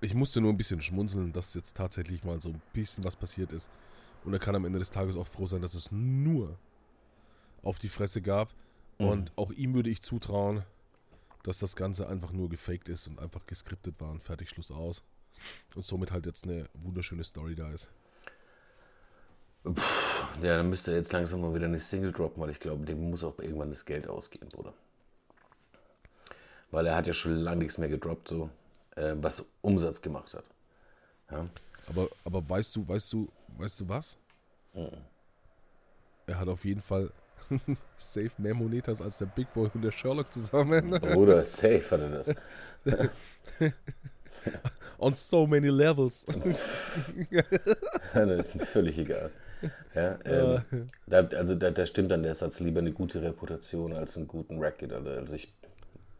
[0.00, 3.52] ich musste nur ein bisschen schmunzeln, dass jetzt tatsächlich mal so ein bisschen was passiert
[3.52, 3.70] ist.
[4.24, 6.56] Und er kann am Ende des Tages auch froh sein, dass es nur
[7.62, 8.52] auf die Fresse gab.
[8.98, 10.64] Und auch ihm würde ich zutrauen,
[11.44, 15.02] dass das Ganze einfach nur gefaked ist und einfach geskriptet war und fertig Schluss aus.
[15.76, 17.92] Und somit halt jetzt eine wunderschöne Story da ist.
[20.42, 23.10] Ja, dann müsste er jetzt langsam mal wieder eine Single droppen, weil ich glaube, dem
[23.10, 24.74] muss auch irgendwann das Geld ausgehen, Bruder.
[26.70, 28.50] Weil er hat ja schon lange nichts mehr gedroppt, so,
[28.96, 30.44] äh, was Umsatz gemacht hat.
[31.30, 31.48] Ja?
[31.88, 34.18] Aber, aber weißt du, weißt du, weißt du was?
[36.26, 37.10] Er hat auf jeden Fall
[37.96, 40.90] safe mehr Monetas als der Big Boy und der Sherlock zusammen.
[40.90, 42.34] Bruder, safe hat er das.
[44.98, 46.26] On so many levels.
[48.12, 49.30] das ist mir völlig egal.
[49.94, 54.16] Ja, ähm, da, also da, da stimmt dann der Satz, lieber eine gute Reputation als
[54.16, 54.92] einen guten Racket.
[54.92, 55.18] Alter.
[55.18, 55.52] Also ich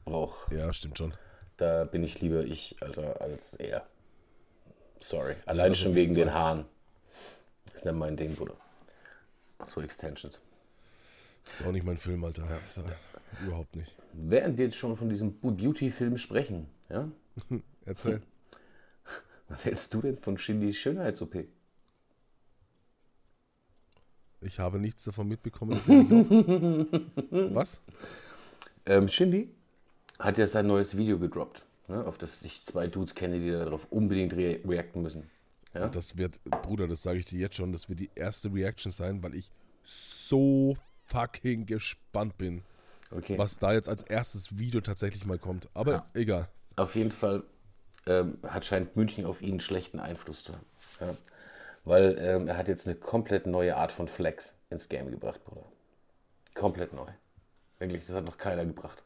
[0.09, 1.15] brauche Ja, stimmt schon.
[1.57, 3.87] Da bin ich lieber ich, Alter, als er.
[5.01, 5.35] Sorry.
[5.47, 6.65] Allein das schon wegen den Haaren.
[7.75, 8.55] ist nicht mein Ding, Bruder.
[9.65, 10.41] So Extensions.
[11.53, 12.47] Ist auch nicht mein Film, Alter.
[12.65, 12.85] Ist ja
[13.45, 13.95] überhaupt nicht.
[14.13, 17.11] Während wir jetzt schon von diesem Beauty-Film sprechen, ja?
[17.85, 18.23] Erzähl.
[19.49, 21.47] Was hältst du denn von Shindys Schönheits-OP?
[24.41, 25.81] Ich habe nichts davon mitbekommen.
[27.31, 27.55] das.
[27.55, 27.83] Was?
[28.87, 29.53] Ähm, Shindy
[30.19, 32.05] hat ja sein neues Video gedroppt, ne?
[32.05, 35.31] auf das ich zwei Dudes kenne, die darauf unbedingt re reacten müssen.
[35.75, 35.89] Ja?
[35.89, 39.23] Das wird, Bruder, das sage ich dir jetzt schon, das wird die erste Reaction sein,
[39.23, 39.51] weil ich
[39.85, 40.77] so
[41.07, 42.63] fucking gespannt bin,
[43.11, 43.39] Okay.
[43.39, 45.69] was da jetzt als erstes Video tatsächlich mal kommt.
[45.73, 46.07] Aber Ja.
[46.15, 46.49] egal.
[46.77, 47.43] Auf jeden Fall
[48.07, 50.67] ähm, hat scheint München auf ihn einen schlechten Einfluss zu haben.
[51.01, 51.17] Ja?
[51.85, 55.65] Weil ähm, er hat jetzt eine komplett neue Art von Flex ins Game gebracht, Bruder.
[56.55, 57.07] Komplett neu.
[57.79, 59.03] Wirklich, das hat noch keiner gebracht.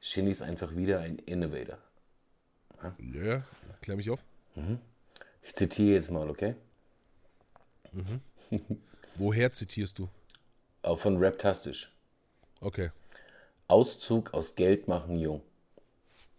[0.00, 1.78] Shindy ist einfach wieder ein Innovator.
[2.98, 3.44] Ja, ja,
[3.82, 4.24] klär mich auf.
[5.42, 6.54] Ich zitiere jetzt mal, okay?
[9.16, 10.08] Woher zitierst du?
[10.82, 11.92] Auch von Raptastisch.
[12.60, 12.90] Okay.
[13.68, 15.42] Auszug aus Geld machen jung.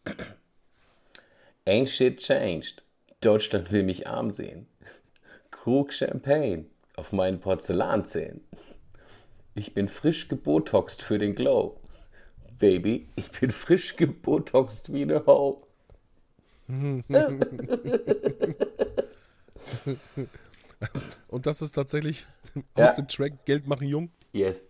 [1.65, 2.81] Ain't shit changed.
[3.21, 4.67] Deutschland will mich arm sehen.
[5.51, 8.41] Krug Champagne auf meinen Porzellanzähnen.
[9.53, 11.80] Ich bin frisch gebotoxt für den Glow.
[12.61, 15.65] Baby, ich bin frisch gebotoxt wie eine Ho.
[21.27, 22.25] Und das ist tatsächlich
[22.77, 22.83] Ja.
[22.85, 24.09] aus dem Track Geld machen jung.
[24.33, 24.61] Yes.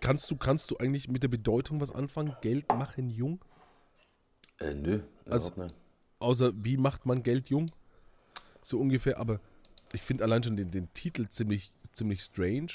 [0.00, 2.34] Kannst du, kannst du eigentlich mit der Bedeutung was anfangen?
[2.40, 3.40] Geld machen jung?
[4.58, 5.74] Äh, nö, Also- überhaupt nicht.
[6.20, 7.70] Außer wie macht man Geld jung?
[8.62, 9.40] So ungefähr, aber
[9.94, 12.68] ich finde allein schon den, den Titel ziemlich, ziemlich strange,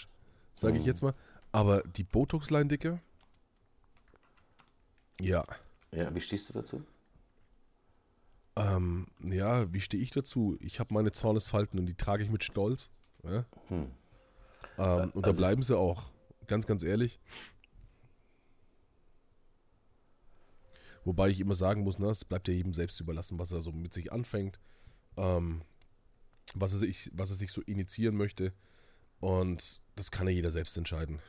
[0.54, 0.88] sage ich Mhm.
[0.88, 1.14] jetzt mal.
[1.52, 3.00] Aber die Botox-Line, Dicke?
[5.20, 5.46] Ja.
[5.92, 6.84] Ja, wie stehst du dazu?
[8.58, 10.58] Ähm, ja, wie stehe ich dazu?
[10.60, 12.90] Ich habe meine Zornesfalten und die trage ich mit Stolz.
[13.24, 13.46] Ja?
[13.68, 13.92] Hm.
[14.78, 16.04] Ähm, und da Also- bleiben sie auch.
[16.48, 17.20] Ganz, ganz ehrlich.
[21.04, 23.72] Wobei ich immer sagen muss, ne, es bleibt ja jedem selbst überlassen, was er so
[23.72, 24.60] mit sich anfängt,
[25.18, 25.62] ähm,
[26.56, 28.54] was, er sich, was er sich so initiieren möchte.
[29.20, 31.20] Und das kann ja jeder selbst entscheiden.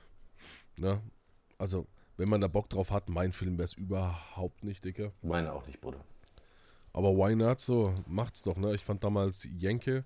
[0.77, 1.03] Ne?
[1.59, 5.13] Also, wenn man da Bock drauf hat, mein Film wäre es überhaupt nicht, Dicker.
[5.21, 6.03] Meine auch nicht, Bruder.
[6.93, 7.61] Aber why not?
[7.61, 8.75] So, macht's doch, ne?
[8.75, 10.05] Ich fand damals Jenke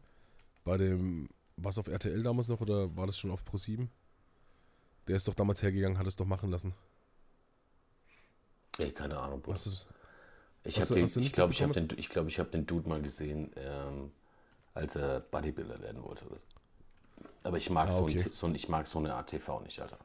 [0.65, 3.89] bei dem, was auf RTL damals noch oder war das schon auf Pro7?
[5.09, 6.75] Der ist doch damals hergegangen, hat es doch machen lassen.
[8.79, 9.55] Ey, keine Ahnung, Bruder.
[9.57, 9.89] Hast
[10.65, 11.89] Ich habe den, du ich glaube, ich habe mitbekommen?
[11.89, 14.13] den, ich glaube, ich habe den Dude mal gesehen, ähm,
[14.75, 16.27] als er Bodybuilder werden wollte.
[17.43, 18.27] Aber ich mag Ah, so, okay.
[18.27, 19.99] ein, so, ein- ich mag so eine Art TV nicht, Alter.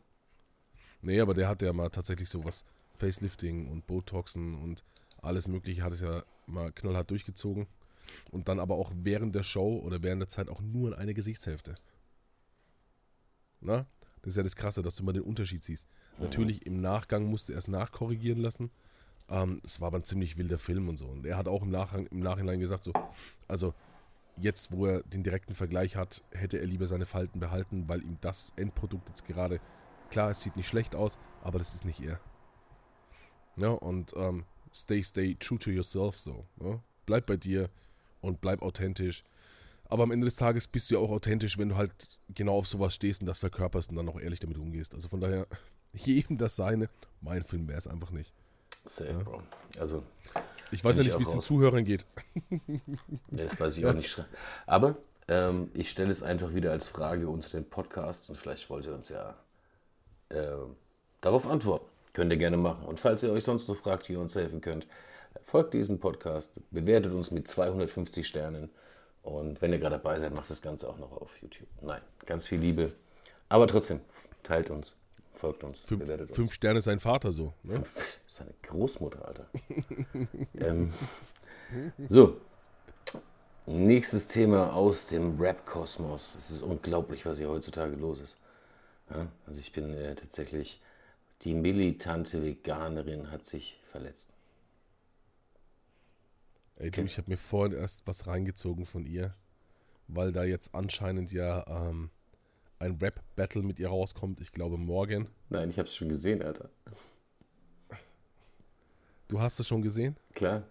[1.05, 2.65] Nee, aber der hat ja mal tatsächlich sowas,
[2.97, 4.83] Facelifting und Botoxen und
[5.21, 7.67] alles mögliche hat es ja mal knallhart durchgezogen.
[8.31, 11.13] Und dann aber auch während der Show oder während der Zeit auch nur in eine
[11.13, 11.75] Gesichtshälfte.
[13.61, 13.85] Na?
[14.23, 15.87] Das ist ja das Krasse, dass du mal den Unterschied siehst.
[16.17, 18.71] Natürlich im Nachgang musste er es nachkorrigieren lassen.
[19.29, 21.05] Ähm, es war aber ein ziemlich wilder Film und so.
[21.05, 22.93] Und er hat auch im, Nachgang, im Nachhinein gesagt, so,
[23.47, 23.75] also
[24.37, 28.17] jetzt, wo er den direkten Vergleich hat, hätte er lieber seine Falten behalten, weil ihm
[28.21, 29.59] das Endprodukt jetzt gerade,
[30.15, 32.21] klar, es sieht nicht schlecht aus, aber das ist nicht er.
[33.57, 36.45] Ja, und ähm, stay, stay true to yourself so.
[36.61, 36.79] Ja?
[37.05, 37.69] Bleib bei dir
[38.21, 39.25] und bleib authentisch.
[39.89, 42.65] Aber am Ende des Tages bist du ja auch authentisch, wenn du halt genau auf
[42.65, 44.95] sowas stehst und das verkörperst und dann auch ehrlich damit umgehst.
[44.95, 45.47] Also von daher,
[45.93, 46.87] jedem das seine.
[47.19, 48.31] Mein Film wäre es einfach nicht.
[48.85, 49.43] Safe, Bro.
[49.77, 50.01] Also,
[50.71, 51.41] Ich weiß ja nicht, wie es den.
[51.41, 52.05] Zuhörern geht.
[53.31, 54.23] das weiß ich auch nicht.
[54.65, 54.95] Aber
[55.27, 58.93] ähm, ich stelle es einfach wieder als Frage unter den Podcast und vielleicht wollt ihr
[58.95, 59.35] uns ja
[60.29, 60.75] ähm,
[61.21, 61.85] darauf antworten.
[62.13, 62.85] Könnt ihr gerne machen.
[62.85, 64.87] Und falls ihr euch sonst noch fragt, wie ihr uns helfen könnt,
[65.43, 68.69] folgt diesem Podcast, bewertet uns mit 250 Sternen.
[69.21, 71.67] Und wenn ihr gerade dabei seid, macht das Ganze auch noch auf YouTube.
[71.81, 72.93] Nein, ganz viel Liebe.
[73.49, 73.99] Aber trotzdem,
[74.43, 74.95] teilt uns,
[75.33, 76.35] folgt uns, Fünf, bewertet uns.
[76.35, 77.53] fünf Sterne sein Vater so.
[77.63, 77.83] Ne?
[78.27, 79.47] Seine Großmutter, Alter.
[80.59, 80.93] ähm,
[82.07, 82.37] so.
[83.67, 86.35] Nächstes Thema aus dem Rap-Kosmos.
[86.37, 88.37] Es ist unglaublich, was hier heutzutage los ist.
[89.09, 90.81] Ja, also ich bin äh, tatsächlich,
[91.41, 94.35] die militante Veganerin hat sich verletzt.
[96.77, 99.33] Ey, du, ich habe mir vorhin erst was reingezogen von ihr,
[100.07, 102.09] weil da jetzt anscheinend ja ähm,
[102.79, 104.41] ein Rap-Battle mit ihr rauskommt.
[104.41, 105.29] Ich glaube morgen.
[105.49, 106.69] Nein, ich habe es schon gesehen, Alter.
[109.27, 110.15] Du hast es schon gesehen?
[110.33, 110.63] Klar.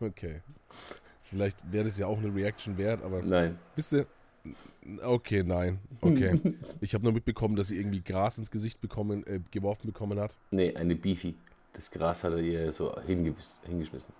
[0.00, 0.42] Okay.
[1.22, 3.58] Vielleicht wäre das ja auch eine Reaction wert, aber Nein.
[3.76, 4.06] wisst ihr?
[5.02, 5.80] Okay, nein.
[6.00, 6.38] Okay.
[6.80, 10.36] Ich habe nur mitbekommen, dass sie irgendwie Gras ins Gesicht bekommen, äh, geworfen bekommen hat.
[10.50, 11.34] Nee, eine Beefy.
[11.72, 14.12] Das Gras hat er ihr so hingeschmissen.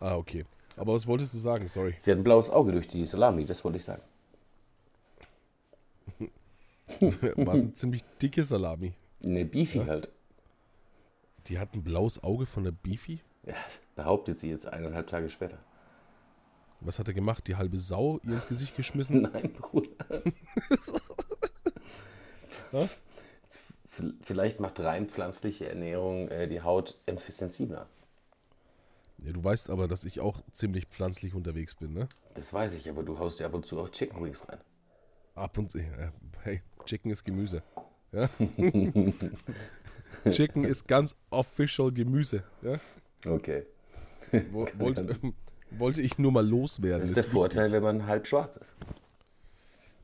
[0.00, 0.44] Ah, okay.
[0.76, 1.66] Aber was wolltest du sagen?
[1.66, 1.94] Sorry.
[1.98, 4.02] Sie hat ein blaues Auge durch die Salami, das wollte ich sagen.
[7.36, 8.94] War es eine ziemlich dicke Salami.
[9.22, 10.08] Eine Beefy halt.
[11.48, 13.20] Die hat ein blaues Auge von der Beefy.
[13.44, 13.54] Ja,
[13.96, 15.58] behauptet sie jetzt eineinhalb Tage später.
[16.80, 17.46] Was hat er gemacht?
[17.48, 19.22] Die halbe Sau ihr ins Gesicht geschmissen?
[19.32, 20.22] Nein, Bruder.
[22.72, 22.86] Ja?
[24.20, 27.88] Vielleicht macht rein pflanzliche Ernährung äh, die Haut sensibler.
[29.18, 32.08] Ja, du weißt aber, dass ich auch ziemlich pflanzlich unterwegs bin, ne?
[32.34, 34.58] Das weiß ich, aber du haust ja ab und zu auch Chicken Wings rein.
[35.34, 35.78] Ab und zu.
[35.78, 36.12] Äh,
[36.42, 37.62] hey, Chicken ist Gemüse.
[38.12, 38.28] Ja?
[40.30, 42.44] Chicken ist ganz official Gemüse.
[42.62, 42.78] Ja?
[43.26, 43.66] Okay.
[44.52, 45.18] Wo, wollte,
[45.70, 47.00] wollte ich nur mal loswerden.
[47.02, 48.74] Das ist der Ist Vorteil, wenn man halb schwarz ist.
[48.80, 48.96] wichtig.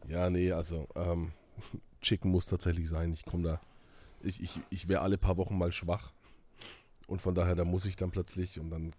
[0.09, 1.33] Ja, nee, also ähm,
[2.03, 3.13] Chicken muss tatsächlich sein.
[3.13, 3.61] Ich komme da
[4.23, 6.13] Ich, ich, ich wäre alle paar Wochen mal schwach.
[7.07, 8.93] Und von daher, da muss ich dann plötzlich und dann,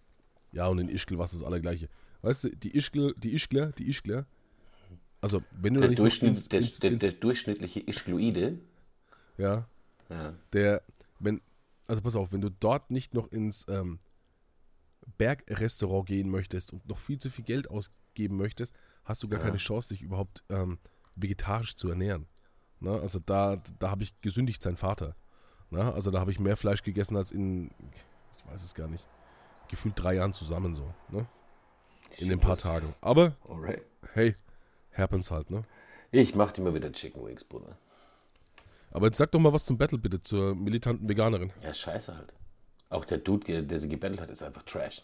[0.51, 1.89] ja, und in Ischgl war es das Allergleiche.
[2.21, 4.25] Weißt du, die Ischgl, die Ischgler, die Ischgler,
[5.21, 8.60] also wenn du Der, nicht Durchschnitt, ins, der, ins, der, ins, der durchschnittliche Ischgloide.
[9.38, 9.67] ja,
[10.10, 10.34] Ja.
[10.54, 10.84] der,
[11.19, 11.41] wenn,
[11.88, 13.97] also pass auf, wenn du dort nicht noch ins ähm,
[15.17, 19.45] Bergrestaurant gehen möchtest und noch viel zu viel Geld ausgeben möchtest, hast du gar Ja.
[19.45, 20.79] keine Chance, dich überhaupt ähm,
[21.15, 22.27] vegetarisch zu ernähren.
[22.79, 22.91] Ne?
[22.99, 25.15] Also da, da habe ich gesündigt sein Vater.
[25.69, 25.93] Ne?
[25.93, 29.05] Also da habe ich mehr Fleisch gegessen als in, ich weiß es gar nicht,
[29.69, 30.93] gefühlt drei Jahren zusammen so.
[31.09, 31.25] Ne?
[32.17, 32.93] In den paar Tagen.
[33.01, 33.81] Aber Alright.
[34.13, 34.35] hey,
[34.93, 35.63] happens halt, ne?
[36.11, 37.77] Ich mach dir mal wieder Chicken Wings, Bruder.
[38.91, 41.51] Aber jetzt sag doch mal was zum Battle bitte zur militanten Veganerin.
[41.61, 42.33] Ja, scheiße halt.
[42.89, 45.01] Auch der Dude, der sie gebettelt hat, ist einfach Trash.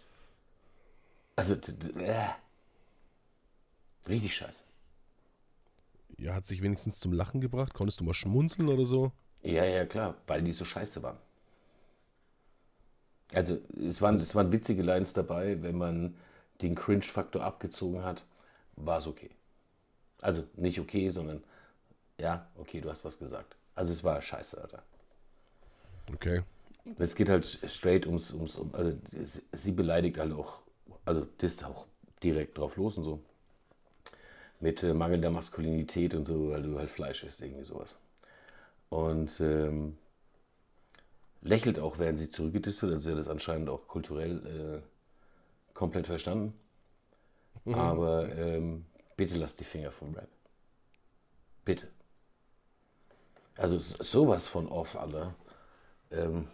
[1.35, 1.55] Also,
[1.99, 2.29] äh.
[4.07, 4.63] richtig scheiße.
[6.17, 7.73] Ja, hat sich wenigstens zum Lachen gebracht?
[7.73, 9.11] Konntest du mal schmunzeln oder so?
[9.41, 11.17] Ja, ja, klar, weil die so scheiße waren.
[13.33, 16.15] Also, es waren, es waren witzige Lines dabei, wenn man
[16.61, 18.25] den Cringe-Faktor abgezogen hat,
[18.75, 19.31] war es okay.
[20.21, 21.43] Also, nicht okay, sondern,
[22.19, 23.55] ja, okay, du hast was gesagt.
[23.73, 24.83] Also, es war scheiße, Alter.
[26.13, 26.43] Okay.
[26.97, 28.93] Es geht halt straight ums, ums um, also
[29.53, 30.61] sie- beleidigt halt auch,
[31.05, 31.85] also disst auch
[32.23, 33.19] direkt drauf los und so.
[34.59, 37.97] Mit äh, mangelnder Maskulinität und so, weil du halt Fleisch isst, irgendwie sowas.
[38.89, 39.97] Und ähm,
[41.43, 46.07] lächelt auch, während sie zurückgedisst wird, also sie hat das anscheinend auch kulturell äh, komplett
[46.07, 46.53] verstanden.
[47.71, 48.85] Aber ähm,
[49.17, 50.29] bitte lass die Finger vom Rap.
[51.65, 51.87] Bitte.
[53.57, 55.35] Also sowas von off, Alter.
[56.11, 56.47] Ähm,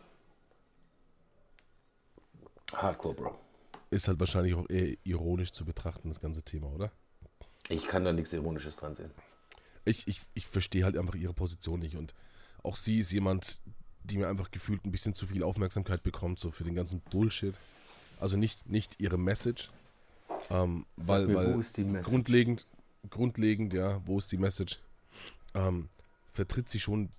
[2.73, 3.39] Hardcore, Bro.
[3.89, 6.91] Ist halt wahrscheinlich auch eher ironisch zu betrachten, das ganze Thema, oder?
[7.69, 9.12] Ich kann da nichts Ironisches dran sehen.
[9.86, 11.95] Ich, ich, ich verstehe halt einfach ihre Position nicht.
[11.95, 12.13] Und
[12.63, 13.62] auch sie ist jemand,
[14.03, 17.58] die mir einfach gefühlt ein bisschen zu viel Aufmerksamkeit bekommt, so für den ganzen Bullshit.
[18.19, 19.71] Also nicht, nicht ihre Message.
[20.49, 22.10] Ähm, weil, mir, weil wo ist die Message?
[22.10, 22.65] grundlegend,
[23.10, 24.80] grundlegend, ja, wo ist die Message?
[25.53, 25.89] Ähm,
[26.34, 27.10] vertritt sie schon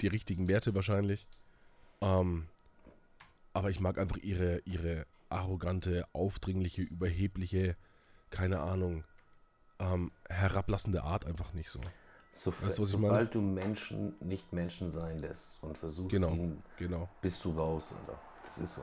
[0.00, 1.26] die richtigen Werte wahrscheinlich.
[2.00, 2.46] Ähm,
[3.52, 7.76] aber ich mag einfach ihre, ihre arrogante, aufdringliche, überhebliche,
[8.30, 9.04] keine Ahnung,
[9.78, 11.80] ähm, herablassende Art einfach nicht so.
[12.32, 16.30] So, Weißt was ich sobald du Menschen nicht Menschen sein lässt und versuchst, Genau.
[16.30, 17.08] ihn, Genau.
[17.22, 18.18] bist du raus, Alter.
[18.44, 18.82] Das ist so.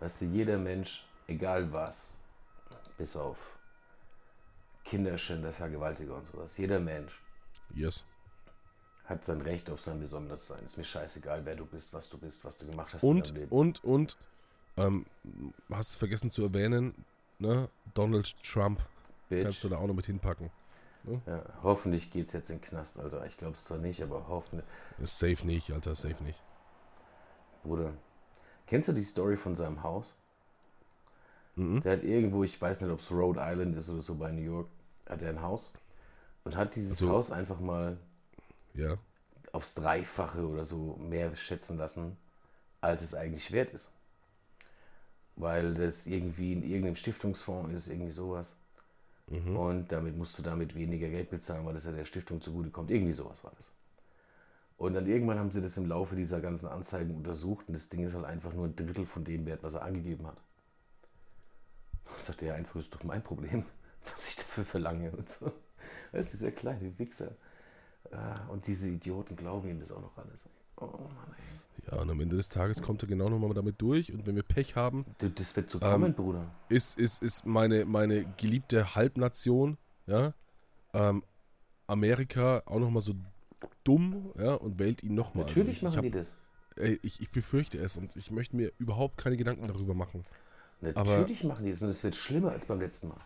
[0.00, 2.16] Weißt du, jeder Mensch, egal was,
[2.96, 3.58] bis auf
[4.84, 7.20] Kinderschänder, Vergewaltiger und sowas, jeder Mensch
[7.74, 8.04] Yes.
[9.10, 10.60] Hat sein Recht auf sein Besonderssein.
[10.64, 13.22] Ist mir scheißegal, wer du bist, was du bist, was du gemacht hast Und, in
[13.34, 13.52] deinem Leben.
[13.52, 14.16] und, und,
[14.78, 15.04] ähm,
[15.70, 16.94] hast vergessen zu erwähnen,
[17.38, 17.68] ne?
[17.92, 18.78] Donald Trump
[19.28, 19.62] kannst Bitch.
[19.64, 20.50] du da auch noch mit hinpacken.
[21.26, 23.24] Ja, hoffentlich geht's jetzt in den Knast, Alter.
[23.26, 24.66] Ich glaube es zwar nicht, aber hoffentlich.
[24.98, 26.38] Ist safe nicht, Alter, safe nicht.
[27.64, 27.92] Bruder,
[28.66, 30.14] kennst du die Story von seinem Haus?
[31.56, 31.80] Mhm.
[31.80, 34.42] Der hat irgendwo, ich weiß nicht, ob es Rhode Island ist oder so bei New
[34.42, 34.68] York,
[35.08, 35.72] hat er ein Haus
[36.44, 37.96] und hat dieses Also- Haus einfach mal
[38.74, 38.98] Ja.
[39.52, 42.16] aufs Dreifache oder so mehr schätzen lassen,
[42.80, 43.90] als es eigentlich wert ist.
[45.36, 48.56] Weil das irgendwie in irgendeinem Stiftungsfonds ist, irgendwie sowas.
[49.26, 49.56] Mhm.
[49.56, 52.90] Und damit musst du damit weniger Geld bezahlen, weil das ja der Stiftung zugutekommt.
[52.90, 53.70] Irgendwie sowas war das.
[54.76, 58.02] Und dann irgendwann haben sie das im Laufe dieser ganzen Anzeigen untersucht und das Ding
[58.02, 60.38] ist halt einfach nur ein Drittel von dem Wert, was er angegeben hat.
[62.06, 63.64] Da sagt er ja einfach, ist doch mein Problem,
[64.12, 65.52] was ich dafür verlange und so.
[66.12, 67.32] Das ist dieser kleine Wichser.
[68.12, 70.44] Ah, Und diese Idioten glauben ihm das auch noch alles.
[70.76, 71.90] Oh Mann, ey.
[71.92, 74.12] Ja, und am Ende des Tages kommt er genau nochmal damit durch.
[74.12, 76.50] Und wenn wir Pech haben, das wird so Ähm, kommen, Bruder.
[76.68, 80.34] ist, ist, ist meine, meine geliebte Halbnation, ja,
[80.92, 81.22] ähm,
[81.86, 83.14] Amerika auch nochmal so
[83.84, 85.44] dumm, ja, und wählt ihn nochmal.
[85.44, 86.34] Natürlich ich, machen ich hab, die das.
[86.76, 90.24] ey, ich, ich befürchte es und ich möchte mir überhaupt keine Gedanken darüber machen.
[90.80, 93.20] Natürlich machen die das und es wird schlimmer als beim letzten Mal.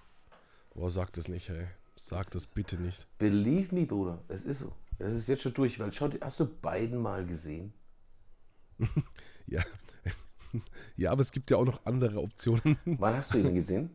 [0.74, 1.66] Boah, sag das nicht, ey.
[1.96, 3.06] Sag das bitte nicht.
[3.18, 4.72] Believe me, Bruder, es ist so.
[4.98, 7.72] Es ist jetzt schon durch, weil schau, hast du beiden mal gesehen?
[9.46, 9.62] Ja.
[10.96, 12.78] ja, aber es gibt ja auch noch andere Optionen.
[12.86, 13.90] Wann hast du ihn gesehen?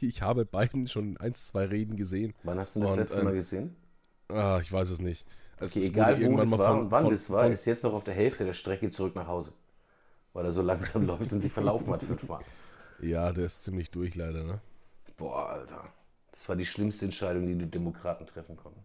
[0.00, 2.34] Ich habe beiden schon ein, zwei Reden gesehen.
[2.42, 3.76] Wann hast du ihn das Und, letzte ähm, Mal gesehen?
[4.28, 5.26] Ah, ich weiß es nicht.
[5.58, 7.64] Es, Okay, es egal wo das war von- und wann von- das war, von- ist
[7.64, 9.54] jetzt noch auf der Hälfte der Strecke zurück nach Hause.
[10.32, 12.44] Weil er so langsam läuft und sich verlaufen hat fünfmal.
[13.00, 14.60] Ja, der ist ziemlich durch leider, ne?
[15.16, 15.92] Boah, Alter.
[16.32, 18.82] Das war die schlimmste Entscheidung, die die Demokraten treffen konnten.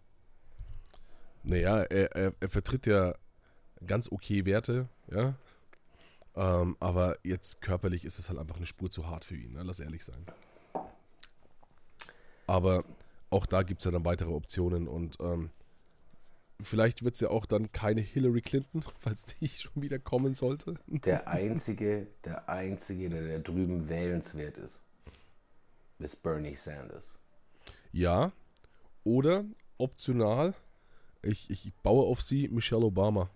[1.43, 3.15] Naja, er, er, er vertritt ja
[3.85, 5.35] ganz okay Werte, ja.
[6.35, 9.63] Ähm, aber jetzt körperlich ist es halt einfach eine Spur zu hart für ihn, ne?
[9.63, 10.25] lass ehrlich sein.
[12.45, 12.83] Aber
[13.29, 15.49] auch da gibt es ja dann weitere Optionen und ähm,
[16.61, 20.75] vielleicht wird es ja auch dann keine Hillary Clinton, falls die schon wieder kommen sollte.
[20.87, 24.83] Der einzige, der einzige, der da drüben wählenswert ist,
[25.99, 27.16] ist Bernie Sanders.
[27.97, 28.31] Ja.
[29.03, 29.43] Oder
[29.79, 30.53] optional,
[31.23, 33.27] ich, ich baue auf sie Michelle Obama.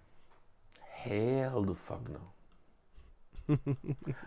[0.79, 3.57] Hell the fuck no.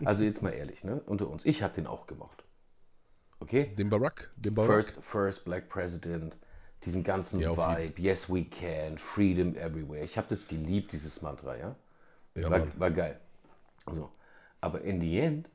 [0.03, 0.99] also jetzt mal ehrlich, ne?
[1.05, 1.45] Unter uns.
[1.45, 2.43] Ich habe den auch gemacht.
[3.39, 3.73] Okay?
[3.77, 4.29] Den Barack.
[4.35, 4.87] Den Barack.
[4.87, 6.35] First, first Black President,
[6.83, 10.03] diesen ganzen Ja, Vibe, yes we can, freedom everywhere.
[10.03, 11.75] Ich habe das geliebt, dieses Mantra, ja?
[12.35, 13.21] Ja, war, war geil.
[13.89, 14.11] So.
[14.59, 15.49] Aber in the end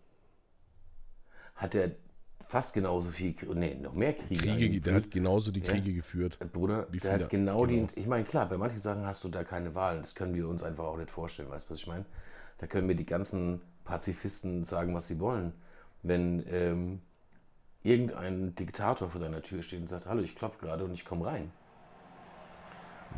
[1.55, 1.91] hat er
[2.51, 4.41] fast genauso viel, nee, noch mehr Kriege.
[4.55, 5.71] Kriege, der hat genauso die Ja.
[5.73, 6.39] Kriege geführt.
[6.53, 7.87] Bruder, Wie der hat genau, genau.
[7.95, 8.01] die.
[8.01, 10.03] Ich meine, klar, bei manchen Sachen hast du da keine Wahlen.
[10.03, 11.49] Das können wir uns einfach auch nicht vorstellen.
[11.49, 12.05] Weißt du, was ich meine?
[12.59, 15.53] Da können mir die ganzen Pazifisten sagen, was sie wollen.
[16.03, 17.01] Wenn ähm,
[17.83, 21.27] irgendein Diktator vor deiner Tür steht und sagt: Hallo, ich klopfe gerade und ich komme
[21.27, 21.51] rein.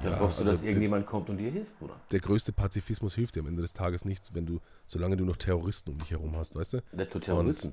[0.03, 1.95] Dann Ja, brauchst du, also dass der- irgendjemand kommt und dir hilft, Bruder.
[2.11, 5.37] Der größte Pazifismus hilft dir am Ende des Tages nichts, wenn du, solange du noch
[5.37, 6.77] Terroristen um dich herum hast, weißt du?
[6.93, 7.73] Nicht nur Terroristen.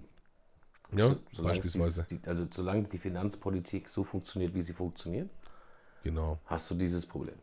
[0.96, 2.06] Ja, So- beispielsweise.
[2.10, 5.30] Dieses, die, also solange die Finanzpolitik so funktioniert, wie sie funktioniert,
[6.04, 6.40] Genau.
[6.46, 7.36] hast du dieses Problem.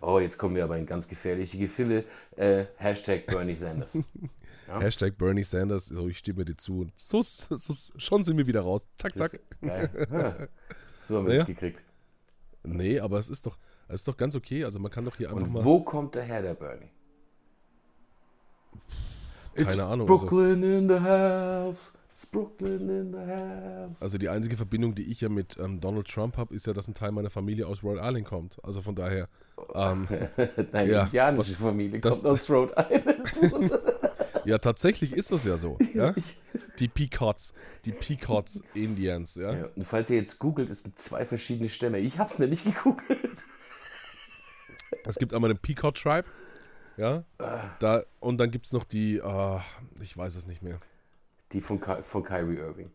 [0.00, 2.04] Oh, jetzt kommen wir aber in ganz gefährliche Gefälle.
[2.36, 3.96] Äh, Hashtag Bernie Sanders.
[4.66, 4.78] Ja.
[4.80, 6.82] Hashtag Bernie Sanders, so ich stimme dir zu.
[6.82, 8.86] Und so, so, so, schon sind wir wieder raus.
[8.94, 9.40] Zack, zack.
[9.60, 10.06] Geil.
[10.12, 10.48] Ja.
[11.00, 11.40] So haben wir Ja.
[11.40, 11.82] es gekriegt.
[12.62, 13.58] Nee, aber es ist doch,
[13.88, 14.64] es ist doch ganz okay.
[14.64, 15.64] Also man kann doch hier einfach Und mal.
[15.64, 16.90] wo kommt der her, der Bernie?
[19.54, 21.78] Keine Ahnung, also- Brooklyn in the house.
[22.12, 23.96] It's Brooklyn in the house.
[24.00, 26.86] Also die einzige Verbindung, die ich ja mit ähm, Donald Trump habe, ist ja, dass
[26.86, 28.56] ein Teil meiner Familie aus Rhode Island kommt.
[28.62, 29.28] Also von daher.
[29.74, 30.06] Ähm,
[30.72, 33.72] Deine Ja, indianische was- Familie das- kommt aus Rhode Island.
[34.44, 35.78] ja, tatsächlich ist das ja so.
[35.94, 36.14] Ja?
[36.78, 37.52] Die Pequots,
[37.84, 39.52] die Pequots Indians, ja.
[39.54, 41.98] Ja, und falls ihr jetzt googelt, es gibt zwei verschiedene Stämme.
[41.98, 43.44] Ich hab's nämlich gegoogelt.
[45.04, 46.26] Es gibt einmal den Pequot Tribe,
[46.96, 47.24] ja.
[47.78, 49.62] Da, und dann gibt es noch die, ah,
[50.00, 50.78] ich weiß es nicht mehr.
[51.52, 52.90] Die von, Ky von Kyrie Irving.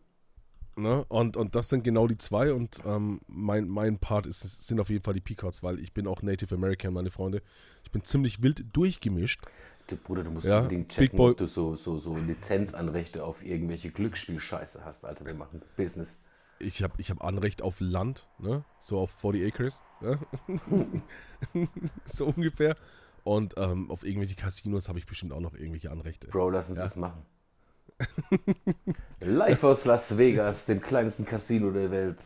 [0.78, 1.04] Ne?
[1.08, 4.90] Und, und das sind genau die zwei und ähm, mein, mein Part ist, sind auf
[4.90, 7.42] jeden Fall die Pequots, weil ich bin auch Native American, meine Freunde.
[7.82, 9.40] Ich bin ziemlich wild durchgemischt.
[9.86, 13.90] Du, Bruder, du musst Ja, unbedingt checken, ob du so, so, so Lizenzanrechte auf irgendwelche
[13.90, 15.24] Glücksspielscheiße hast, Alter.
[15.24, 16.18] Wir machen Business.
[16.58, 18.64] Ich habe ich hab Anrecht auf Land, ne?
[18.80, 20.18] so auf 40 Acres, ne?
[22.04, 22.74] so ungefähr.
[23.26, 26.28] Und ähm, auf irgendwelche Casinos habe ich bestimmt auch noch irgendwelche Anrechte.
[26.28, 26.84] Bro, lass uns Ja.
[26.84, 27.22] das machen.
[29.20, 32.18] Live aus Las Vegas, dem kleinsten Casino der Welt.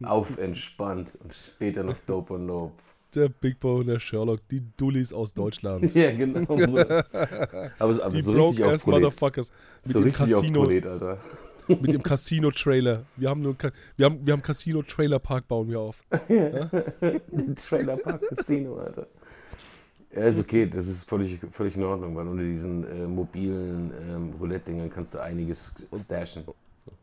[0.00, 2.72] Auf entspannt und später noch Dope und Lob.
[3.16, 5.92] Der Big Boy und der Sherlock, die Dullis aus Deutschland.
[5.94, 6.44] Ja, genau.
[6.44, 7.04] Bruder.
[7.80, 9.00] Aber so, aber Die so broke-ass Prolet.
[9.02, 9.50] Motherfuckers.
[9.84, 11.18] Mit So dem Casino, Prolet, Alter.
[11.66, 13.06] mit dem Casino-Trailer.
[13.16, 13.56] Wir haben nur,
[13.96, 16.00] wir haben, wir haben Casino-Trailer-Park bauen wir auf.
[17.56, 19.08] Trailer Park Casino, Alter.
[20.14, 24.32] Ja, ist okay, das ist völlig, völlig in Ordnung, weil unter diesen äh, mobilen ähm,
[24.40, 26.44] Roulette-Dingern kannst du einiges stashen.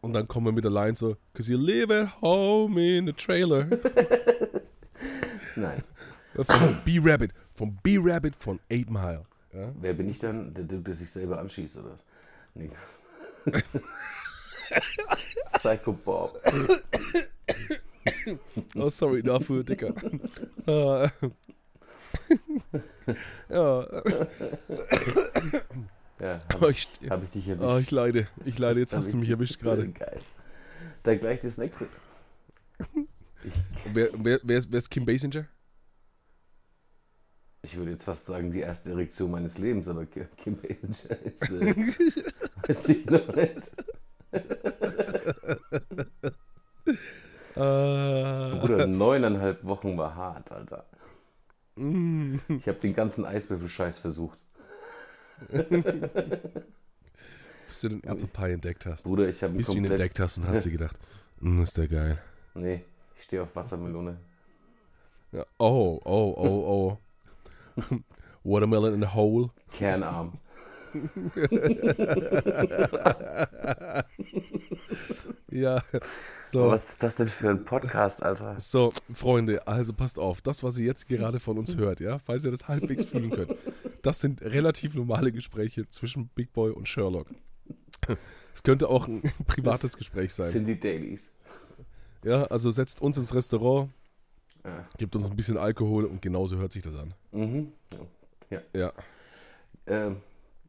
[0.02, 3.14] Und dann kommen wir mit der Line so, cause you live at home in the
[3.14, 3.68] trailer.
[5.56, 5.84] Nein.
[6.36, 9.26] Von B-Rabbit, von B-Rabbit von 8 Mile.
[9.54, 9.72] Ja?
[9.80, 11.96] Wer bin ich dann, der, der, der sich selber anschießt, oder?
[12.56, 12.70] Nee.
[15.54, 16.42] Psycho Bob.
[18.76, 19.94] Oh, sorry dafür, Dicker.
[23.50, 23.88] Ja,
[26.20, 27.70] Ja, oh, habe ich, hab ich dich erwischt.
[27.70, 28.28] oh, ich leide.
[28.46, 29.88] Ich leide, jetzt hast du mich erwischt gerade.
[29.92, 30.22] Geil.
[31.04, 31.88] Dann gleich das nächste.
[33.94, 35.46] Wer, wer, wer, ist, wer ist Kim Basinger?
[37.62, 41.50] Ich würde jetzt fast sagen, die erste Erektion meines Lebens, aber Ki- Kim Basinger ist,
[41.52, 41.76] äh,
[42.68, 43.72] weiß ich noch nicht.
[47.56, 50.86] Äh, Bruder, neuneinhalb Wochen war hart, Alter.
[51.76, 54.44] Mm, Ich habe den ganzen Eiswürfel-Scheiß versucht.
[57.68, 59.04] bis du den Apple Pie entdeckt hast.
[59.04, 60.98] Bruder, ich habe Bis du ihn entdeckt hast und hast dir gedacht,
[61.40, 62.18] mm, ist der geil.
[62.54, 62.86] Nee,
[63.18, 64.18] ich stehe auf Wassermelone.
[65.32, 65.46] Ja.
[65.58, 66.98] Oh, oh, oh,
[67.78, 67.96] oh.
[68.44, 69.50] Watermelon in a hole.
[69.72, 70.40] Kernarm.
[75.52, 75.84] Ja, Aber
[76.46, 76.68] so.
[76.70, 78.60] Was ist das denn für ein Podcast, Alter?
[78.60, 82.44] So, Freunde, also passt auf, das, was ihr jetzt gerade von uns hört, ja, falls
[82.44, 83.56] ihr das halbwegs fühlen könnt,
[84.02, 87.28] das sind relativ normale Gespräche zwischen Big Boy und Sherlock.
[88.54, 90.52] Es könnte auch ein privates Gespräch Das sein.
[90.52, 91.22] sind die Dailies.
[92.24, 93.90] Ja, also setzt uns ins Restaurant,
[94.66, 94.84] Ja.
[94.98, 97.14] gebt uns ein bisschen Alkohol und genauso hört sich das an.
[97.32, 97.72] Mhm.
[98.74, 98.92] Ja.
[99.88, 100.18] Ähm,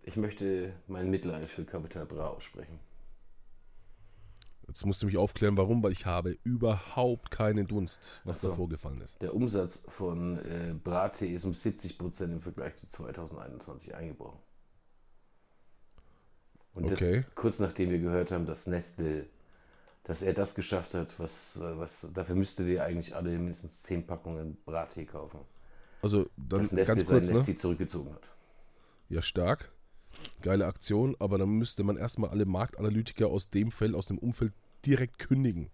[0.07, 2.79] ich möchte mein Mitleid für Capital Bra aussprechen.
[4.69, 8.49] Jetzt musst du mich aufklären, warum, weil ich habe überhaupt keinen Dunst, was so.
[8.49, 9.21] da vorgefallen ist.
[9.21, 14.41] Der Umsatz von äh, Brattee ist um 70 Prozent im Vergleich zu 2021 eingebrochen.
[16.75, 17.23] Und Okay.
[17.25, 19.27] das, kurz nachdem wir gehört haben, dass Nestle,
[20.05, 24.57] dass er das geschafft hat, was, was dafür müsstet ihr eigentlich alle mindestens 10 Packungen
[24.65, 25.41] Brattee kaufen.
[26.03, 27.35] Also dann dass Nestle ganz kurz, ne?
[27.39, 28.29] Nesti zurückgezogen hat.
[29.09, 29.73] Ja, stark.
[30.43, 34.53] Geile Aktion, aber dann müsste man erstmal alle Marktanalytiker aus dem Feld, aus dem Umfeld
[34.85, 35.71] direkt kündigen.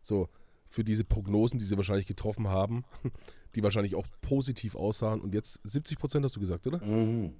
[0.00, 0.28] So,
[0.68, 2.84] für diese Prognosen, die sie wahrscheinlich getroffen haben,
[3.54, 5.20] die wahrscheinlich auch positiv aussahen.
[5.20, 6.84] Und jetzt 70 Prozent hast du gesagt, oder?
[6.84, 7.34] Mhm.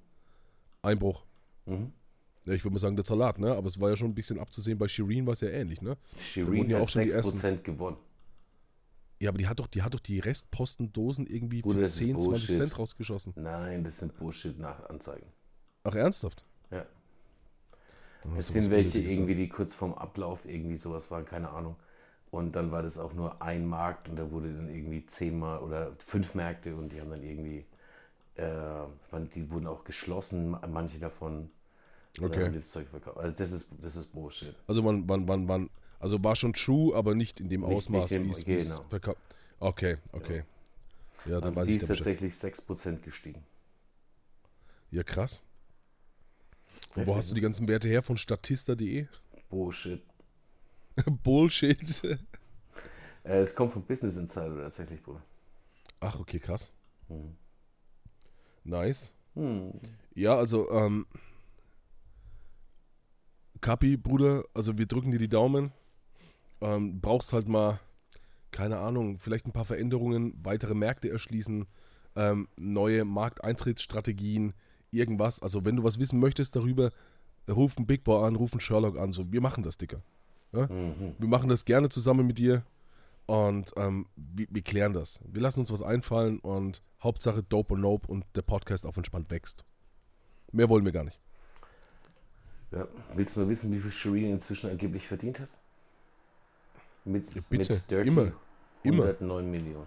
[0.83, 1.25] Einbruch.
[1.67, 1.93] Mhm.
[2.45, 3.55] Ja, ich würde mal sagen, der Salat, ne?
[3.55, 5.97] Aber es war ja schon ein bisschen abzusehen, bei Shireen war es ja ähnlich, ne?
[6.21, 7.97] Shirin ja hat auch schon die 6% gewonnen.
[9.21, 11.99] Ja, aber die hat doch, die hat doch die Restpostendosen irgendwie Bruder, für das ist
[11.99, 12.57] 10, 20 Bullshit.
[12.57, 13.35] Cent rausgeschossen.
[13.37, 15.27] Nein, das sind Bullshit-Anzeigen.
[15.85, 16.45] Ach, ernsthaft?
[16.71, 16.87] Ja.
[18.37, 21.77] Es sind welche irgendwie, die kurz vorm Ablauf irgendwie sowas waren, keine Ahnung.
[22.31, 25.93] Und dann war das auch nur ein Markt und da wurde dann irgendwie zehnmal oder
[26.07, 27.67] fünf Märkte und die haben dann irgendwie,
[28.37, 28.47] äh,
[29.35, 31.51] die wurden auch geschlossen, ma- manche davon.
[32.15, 32.23] da.
[32.25, 32.45] Oder Okay.
[32.47, 33.19] haben das Zeug verkauft.
[33.19, 34.55] Also das ist, das ist Bullshit.
[34.67, 38.11] Also man, man, man, man, also war schon true, aber nicht in dem Nicht- Ausmaß,
[38.13, 38.83] wie es genau.
[38.89, 39.19] verkauft.
[39.61, 40.45] Okay, okay.
[41.25, 42.05] Ja, dann Also weiß die ich ist da Bescheid.
[42.05, 43.43] tatsächlich 6% gestiegen.
[44.91, 45.43] Ja, krass.
[46.95, 47.37] Heftig, wo hast du ne?
[47.37, 48.03] die ganzen Werte her?
[48.03, 49.07] Von statista.de?
[49.49, 50.03] Bullshit.
[51.23, 52.21] Bullshit.
[53.25, 55.23] Äh, es kommt vom Business Insider tatsächlich, Bruder.
[56.01, 56.73] Ach, okay, krass.
[57.07, 57.37] Hm.
[58.65, 59.15] Nice.
[59.35, 59.75] Hm.
[60.13, 61.07] Ja, also, ähm,
[63.61, 65.71] Kapi, Bruder, also wir drücken dir die Daumen.
[66.61, 67.79] Ähm, brauchst halt mal,
[68.51, 71.67] keine Ahnung, vielleicht ein paar Veränderungen, weitere Märkte erschließen,
[72.17, 74.53] ähm, neue Markteintrittsstrategien,
[74.93, 75.41] irgendwas.
[75.43, 76.91] Also wenn du was wissen möchtest darüber,
[77.49, 79.13] ruf einen Big Boy an, ruf einen Sherlock an.
[79.13, 80.03] So, wir machen das, Dicker.
[80.53, 81.15] Mhm.
[81.19, 82.63] Wir machen das gerne zusammen mit dir
[83.27, 85.19] und ähm, wir, wir klären das.
[85.25, 89.31] Wir lassen uns was einfallen und Hauptsache Dope und Nope und der Podcast auf entspannt
[89.31, 89.65] wächst.
[90.53, 91.21] Mehr wollen wir gar nicht.
[92.71, 92.87] Ja.
[93.15, 95.49] Willst du mal wissen, wie viel Shirin inzwischen angeblich verdient hat?
[97.05, 97.75] Mit, Ja, bitte.
[97.75, 98.33] mit Dirty Immer.
[98.83, 99.05] Immer.
[99.05, 99.87] 109 Millionen.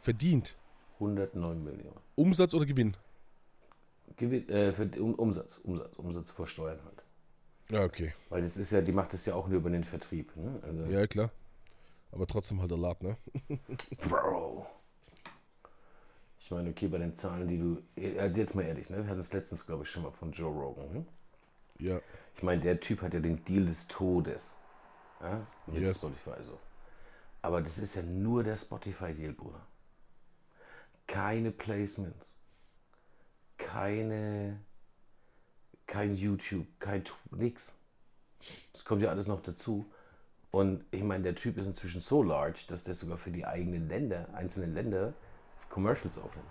[0.00, 0.56] Verdient.
[0.94, 1.96] 109 Millionen.
[2.14, 2.96] Umsatz oder Gewinn?
[4.16, 7.02] Gewinn, äh, für, um, Umsatz, Umsatz, Umsatz vor Steuern halt.
[7.70, 8.12] Ja, okay.
[8.28, 10.34] Weil das ist ja, die macht das ja auch nur über den Vertrieb.
[10.36, 10.60] Ne?
[10.62, 11.30] Also, Ja, klar.
[12.12, 13.16] Aber trotzdem halt der ne?
[14.08, 14.66] Bro.
[16.40, 18.18] Ich meine, okay, bei den Zahlen, die du.
[18.18, 19.04] Also jetzt mal ehrlich, ne?
[19.04, 20.92] Wir hatten es letztens, glaube ich, schon mal von Joe Rogan.
[20.92, 21.04] Ne?
[21.78, 22.00] Ja.
[22.34, 24.56] Ich meine, der Typ hat ja den Deal des Todes.
[25.20, 25.46] Ja?
[25.66, 25.98] Mit Yes.
[25.98, 26.58] Spotify so.
[27.42, 29.64] Aber das ist ja nur der Spotify-Deal, Bruder.
[31.06, 32.34] Keine Placements.
[33.66, 34.60] Keine.
[35.86, 37.74] Kein YouTube, kein nix.
[38.72, 39.86] Das kommt ja alles noch dazu.
[40.50, 43.88] Und ich meine, der Typ ist inzwischen so large, dass der sogar für die eigenen
[43.88, 45.14] Länder, einzelnen Länder,
[45.68, 46.48] Commercials aufnimmt.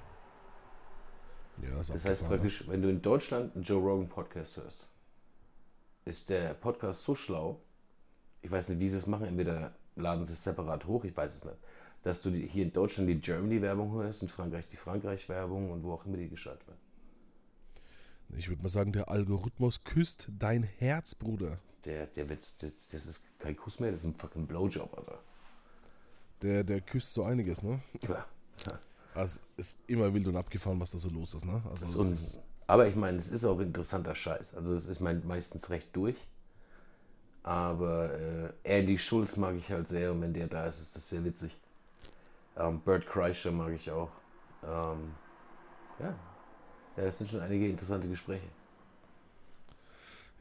[1.62, 4.88] Ja, ist Das heißt praktisch, wenn du in Deutschland einen Joe Rogan Podcast hörst,
[6.06, 7.62] ist der Podcast so schlau,
[8.42, 11.36] ich weiß nicht, wie sie es machen, entweder laden sie es separat hoch, ich weiß
[11.36, 11.58] es nicht,
[12.04, 16.06] dass du hier in Deutschland die Germany-Werbung hörst, in Frankreich die Frankreich-Werbung und wo auch
[16.06, 16.78] immer die geschaltet wird.
[18.36, 21.60] Ich würde mal sagen, der Algorithmus küsst dein Herz, Bruder.
[21.86, 25.20] Der, der wird, das, das ist kein Kuss mehr, das ist ein fucking Blowjob, Alter.
[26.42, 27.82] Der, der küsst so einiges, ne?
[28.02, 28.26] Klar.
[29.14, 31.62] Also ist immer wild und abgefahren, was da so los ist, ne?
[31.70, 34.54] Also das Und, ist, aber ich meine, es ist auch interessanter Scheiß.
[34.54, 36.16] Also es ist mein, meistens recht durch.
[37.42, 41.10] Aber äh, Andy Schulz mag ich halt sehr und wenn der da ist, ist das
[41.10, 41.58] sehr witzig.
[42.56, 44.12] Ähm, Bert Kreischer mag ich auch.
[44.64, 45.16] Ähm,
[46.00, 46.14] ja.
[46.98, 48.48] Ja, es sind schon einige interessante Gespräche.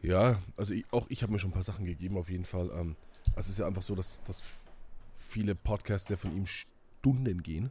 [0.01, 2.71] Ja, also ich, auch ich habe mir schon ein paar Sachen gegeben, auf jeden Fall.
[2.73, 2.97] Ähm,
[3.35, 4.43] also es ist ja einfach so, dass, dass
[5.19, 7.71] viele Podcasts ja von ihm Stunden gehen.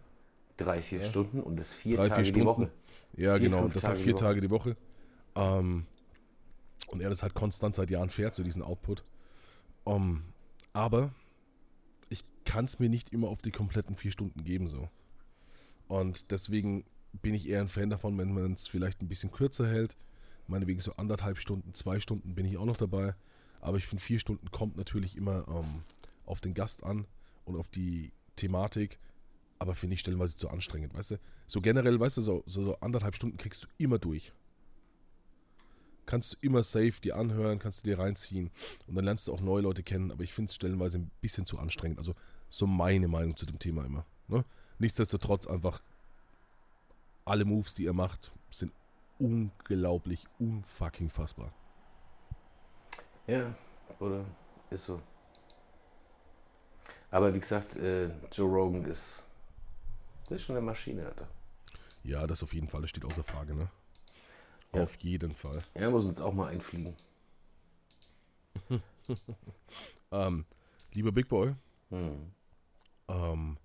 [0.57, 1.05] Drei, vier Ja.
[1.05, 2.47] Stunden und das vier Drei, Tage vier die Stunden.
[2.47, 2.71] Woche.
[3.15, 3.67] Ja, Vier, genau.
[3.67, 4.23] das die vier Woche.
[4.23, 4.77] Tage die Woche.
[5.35, 5.85] Ähm,
[6.87, 9.03] und er das halt konstant seit Jahren fährt, so diesen Output.
[9.83, 10.23] Um,
[10.73, 11.11] aber
[12.09, 14.89] ich kann es mir nicht immer auf die kompletten vier Stunden geben, so.
[15.87, 19.67] Und deswegen bin ich eher ein Fan davon, wenn man es vielleicht ein bisschen kürzer
[19.67, 19.97] hält.
[20.47, 23.15] Meinetwegen so anderthalb Stunden, zwei Stunden bin ich auch noch dabei.
[23.59, 25.83] Aber ich finde, vier Stunden kommt natürlich immer ähm,
[26.25, 27.05] auf den Gast an
[27.45, 28.99] und auf die Thematik.
[29.59, 31.19] Aber finde ich stellenweise zu anstrengend, weißt du?
[31.47, 34.31] So generell, weißt du, so, so, so anderthalb Stunden kriegst du immer durch.
[36.05, 38.51] Kannst du immer safe dir anhören, kannst du dir reinziehen
[38.85, 41.45] und dann lernst du auch neue Leute kennen, aber ich finde es stellenweise ein bisschen
[41.45, 41.97] zu anstrengend.
[41.97, 42.15] Also
[42.49, 44.05] so meine Meinung zu dem Thema immer.
[44.27, 44.45] Ne?
[44.79, 45.81] Nichtsdestotrotz einfach
[47.27, 48.71] alle Moves, die er macht, sind
[49.19, 51.51] unglaublich, unfucking fassbar.
[53.27, 53.53] Ja,
[53.99, 54.25] oder?
[54.69, 55.01] ist so.
[57.09, 59.25] Aber wie gesagt, äh, Joe Rogan ist,
[60.29, 61.27] ist schon eine Maschine, Alter.
[62.03, 63.69] Ja, das auf jeden Fall, das steht außer Frage, ne?
[64.73, 64.83] Ja.
[64.83, 65.63] Auf jeden Fall.
[65.73, 66.95] Er muss uns auch mal einfliegen.
[70.11, 70.45] Ähm,
[70.93, 71.53] lieber Big Boy,
[71.89, 72.31] Hm.
[73.09, 73.57] ähm,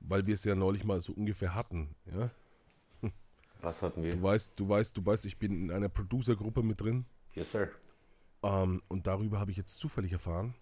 [0.00, 2.30] weil wir es ja neulich mal so ungefähr hatten, ja?
[3.60, 4.16] Was hatten wir?
[4.16, 7.06] Du weißt, du weißt, du weißt, ich bin in einer Producer-Gruppe mit drin.
[7.34, 7.68] Yes, sir.
[8.42, 10.54] Ähm, und darüber habe ich jetzt zufällig erfahren,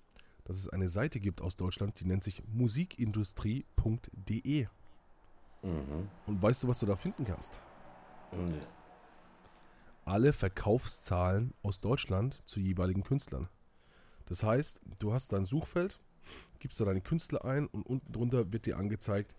[0.45, 4.67] dass es eine Seite gibt aus Deutschland, die nennt sich musikindustrie.de.
[5.63, 6.09] Mhm.
[6.27, 7.61] Und weißt du, was du da finden kannst?
[8.33, 8.61] Nee.
[10.05, 13.49] Alle Verkaufszahlen aus Deutschland zu jeweiligen Künstlern.
[14.27, 15.99] Das heißt, du hast dein Suchfeld,
[16.59, 19.35] gibst da deine Künstler ein und unten drunter wird dir angezeigt,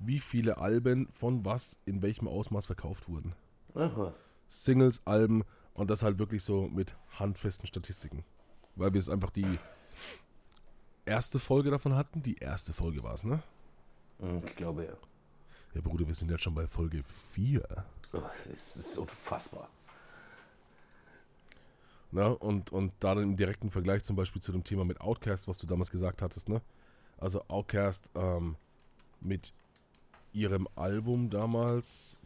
[0.00, 3.34] wie viele Alben von was in welchem Ausmaß verkauft wurden.
[3.74, 4.14] Ach was.
[4.48, 5.44] Singles, Alben
[5.74, 8.24] und das halt wirklich so mit handfesten Statistiken.
[8.76, 9.58] Weil wir es einfach die
[11.04, 12.22] erste Folge davon hatten.
[12.22, 13.42] Die erste Folge war es, ne?
[14.20, 14.92] Hm, Ich glaube ja.
[15.74, 17.62] Ja, Bruder, wir sind jetzt schon bei Folge 4.
[18.12, 18.22] Oh,
[18.52, 19.68] Es ist unfassbar.
[22.10, 22.36] Ne?
[22.38, 25.58] Und, und da dann im direkten Vergleich zum Beispiel zu dem Thema mit Outcast, was
[25.58, 26.60] du damals gesagt hattest, ne?
[27.18, 28.56] Also Outcast ähm,
[29.20, 29.52] mit
[30.32, 32.18] ihrem Album damals,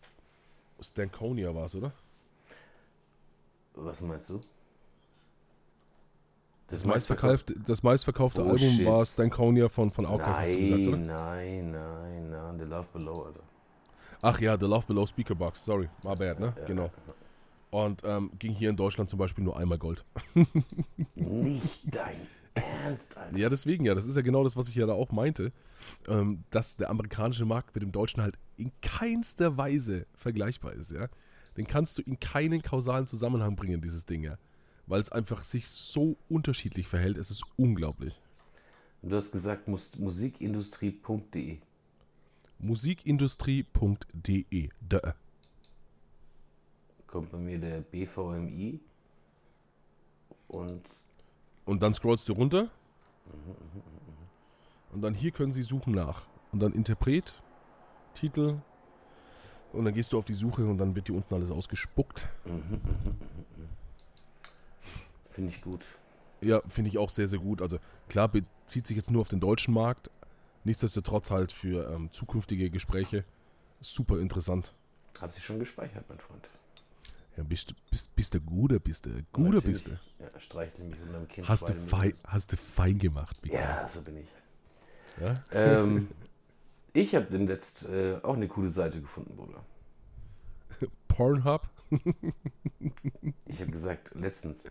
[0.81, 1.93] Stankonia war es, oder?
[3.75, 4.41] Was meinst du?
[6.69, 8.87] Das meistverkaufte, das meistverkaufte Oh, Album shit.
[8.87, 10.97] war Stankonia von, von Outcast, hast du gesagt, oder?
[10.97, 13.41] Nein, nein, nein, The Love Below, Alter.
[14.23, 16.55] Ach ja, The Love Below Speaker Box, sorry, my bad, ne?
[16.59, 16.65] Ja.
[16.65, 16.91] Genau.
[17.71, 20.05] Und ähm, ging hier in Deutschland zum Beispiel nur einmal Gold.
[21.15, 23.37] Nicht dein Ernst, Alter.
[23.37, 25.53] Ja, deswegen ja, das ist ja genau das, was ich ja da auch meinte,
[26.09, 31.09] ähm, dass der amerikanische Markt mit dem deutschen halt in keinster Weise vergleichbar ist, ja.
[31.57, 34.39] Den kannst du in keinen kausalen Zusammenhang bringen, dieses Ding, ja.
[34.87, 38.21] Weil es einfach sich so unterschiedlich verhält, es ist unglaublich.
[39.03, 41.59] Du hast gesagt, mus musikindustrie.de.
[42.59, 44.69] Musikindustrie.de.
[44.89, 45.15] Da.
[47.07, 48.81] Kommt bei mir der BVMI.
[50.49, 50.83] Und
[51.65, 52.69] Und dann scrollst du runter.
[54.93, 56.27] Und dann hier können sie suchen nach.
[56.53, 57.43] Und dann Interpret,
[58.15, 58.61] Titel.
[59.73, 62.29] Und dann gehst du auf die Suche und dann wird dir unten alles ausgespuckt.
[65.31, 65.85] finde ich gut.
[66.41, 67.61] Ja, finde ich auch sehr, sehr gut.
[67.61, 70.11] Also klar, bezieht sich jetzt nur auf den deutschen Markt.
[70.63, 73.25] Nichtsdestotrotz halt für ähm, zukünftige Gespräche
[73.81, 74.73] super interessant.
[75.21, 76.49] Hab sie schon gespeichert, mein Freund.
[77.37, 79.93] Ja, bist, bist, bist du guter, bist du guter, bist du.
[80.21, 81.49] Ja, streichle mich unterm Kind.
[81.49, 84.29] Hast du, fein, hast du fein gemacht, Big Ja, so bin ich.
[85.21, 85.35] Ja?
[85.51, 86.09] Ähm,
[86.93, 89.65] ich habe dem letzt äh, auch eine coole Seite gefunden, Bruder.
[91.09, 91.69] Pornhub?
[93.47, 94.65] Ich habe gesagt, letztens.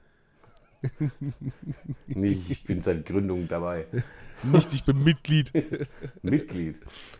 [2.07, 3.87] Nicht, ich bin seit Gründung dabei.
[4.43, 5.51] Nicht, ich bin Mitglied.
[6.21, 6.77] Mitglied.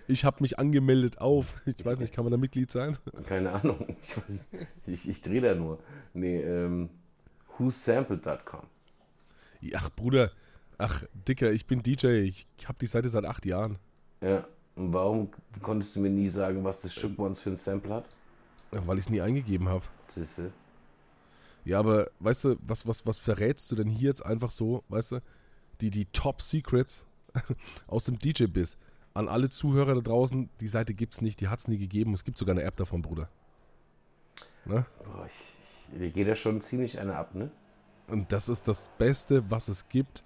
[0.07, 1.61] Ich habe mich angemeldet auf.
[1.65, 2.97] Ich weiß nicht, kann man da Mitglied sein?
[3.27, 3.95] Keine Ahnung.
[4.01, 4.45] Ich, weiß,
[4.87, 5.79] ich, ich drehe da nur.
[6.13, 6.89] Nee, ähm,
[7.57, 8.61] whosampled.com.
[9.73, 10.31] Ach, Bruder.
[10.77, 12.07] Ach, Dicker, ich bin DJ.
[12.23, 13.77] Ich habe die Seite seit acht Jahren.
[14.21, 14.45] Ja.
[14.75, 15.29] Und warum
[15.61, 18.05] konntest du mir nie sagen, was das Shook Ones für ein Sample hat?
[18.71, 19.85] Ja, Weil ich es nie eingegeben habe.
[20.07, 20.51] Siehste?
[21.65, 25.13] Ja, aber weißt du, was, was, was verrätst du denn hier jetzt einfach so, weißt
[25.13, 25.19] du,
[25.81, 27.07] die, die Top Secrets
[27.87, 28.77] aus dem DJ-Biss
[29.13, 32.37] an alle Zuhörer da draußen, die Seite gibt's nicht, die hat's nie gegeben, es gibt
[32.37, 33.29] sogar eine App davon, Bruder.
[34.65, 34.85] Ne?
[35.03, 37.51] Boah, ich, mir geht da schon ziemlich einer ab, ne?
[38.07, 40.23] Und das ist das Beste, was es gibt,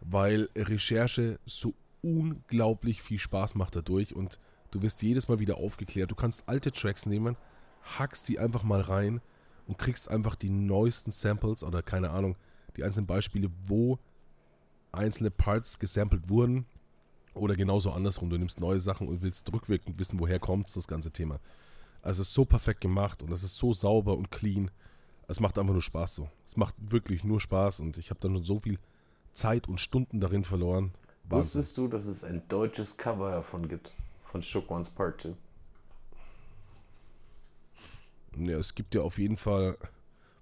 [0.00, 4.38] weil Recherche so unglaublich viel Spaß macht dadurch und
[4.70, 6.10] du wirst jedes Mal wieder aufgeklärt.
[6.10, 7.36] Du kannst alte Tracks nehmen,
[7.82, 9.20] hackst die einfach mal rein
[9.68, 12.36] und kriegst einfach die neuesten Samples oder keine Ahnung,
[12.76, 13.98] die einzelnen Beispiele, wo
[14.90, 16.66] einzelne Parts gesampelt wurden
[17.34, 18.30] oder genauso andersrum.
[18.30, 21.38] Du nimmst neue Sachen und willst rückwirkend wissen, woher kommt das ganze Thema.
[22.02, 24.70] Also es ist so perfekt gemacht und es ist so sauber und clean.
[25.28, 26.30] Es macht einfach nur Spaß so.
[26.46, 28.78] Es macht wirklich nur Spaß und ich habe dann schon so viel
[29.34, 30.92] Zeit und Stunden darin verloren.
[31.24, 31.60] Wahnsinn.
[31.60, 33.92] Wusstest du, dass es ein deutsches Cover davon gibt?
[34.32, 35.34] Von Shook Ones Part 2?
[38.38, 39.76] Ja, es gibt ja auf jeden Fall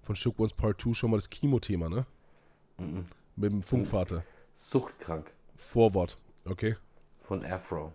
[0.03, 2.05] von Shook Ones Part 2 schon mal das Chemo-Thema, ne?
[3.35, 4.23] Mit dem Funkvater.
[4.53, 5.31] Suchtkrank.
[5.55, 6.75] Vorwort, okay?
[7.23, 7.91] Von Afro.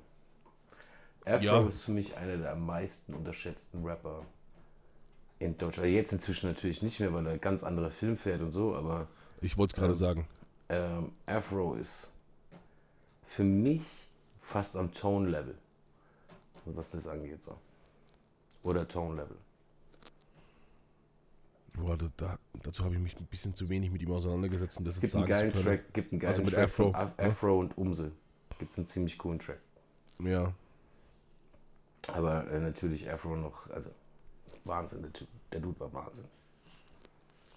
[1.25, 1.67] Afro Ja.
[1.69, 4.25] ist für mich einer der am meisten unterschätzten Rapper
[5.39, 5.85] in Deutschland.
[5.87, 9.09] Also Jetzt inzwischen natürlich nicht mehr, weil er ganz andere Film fährt und so, aber
[9.41, 9.99] Ich wollte gerade Ähm.
[9.99, 10.29] sagen.
[10.69, 12.11] ähm, Afro ist
[13.27, 13.83] für mich
[14.43, 15.57] fast am Tone-Level,
[16.67, 17.43] was das angeht.
[17.45, 17.57] So.
[18.65, 19.37] Oder Tone-Level.
[21.75, 24.85] Boah, da, da, dazu habe ich mich ein bisschen zu wenig mit ihm auseinandergesetzt, um
[24.85, 25.83] das Es jetzt gibt einen sagen zu geilen können.
[25.85, 27.13] Track, gibt einen geilen Also mit Track Afro, ne?
[27.19, 28.13] Afro und Umse.
[28.59, 29.59] Gibt es einen ziemlich coolen Track.
[30.23, 30.53] Ja,
[32.13, 33.91] Aber äh, natürlich Afro noch, also
[34.65, 35.29] Wahnsinn, der Typ.
[35.53, 36.25] Der Dude war Wahnsinn.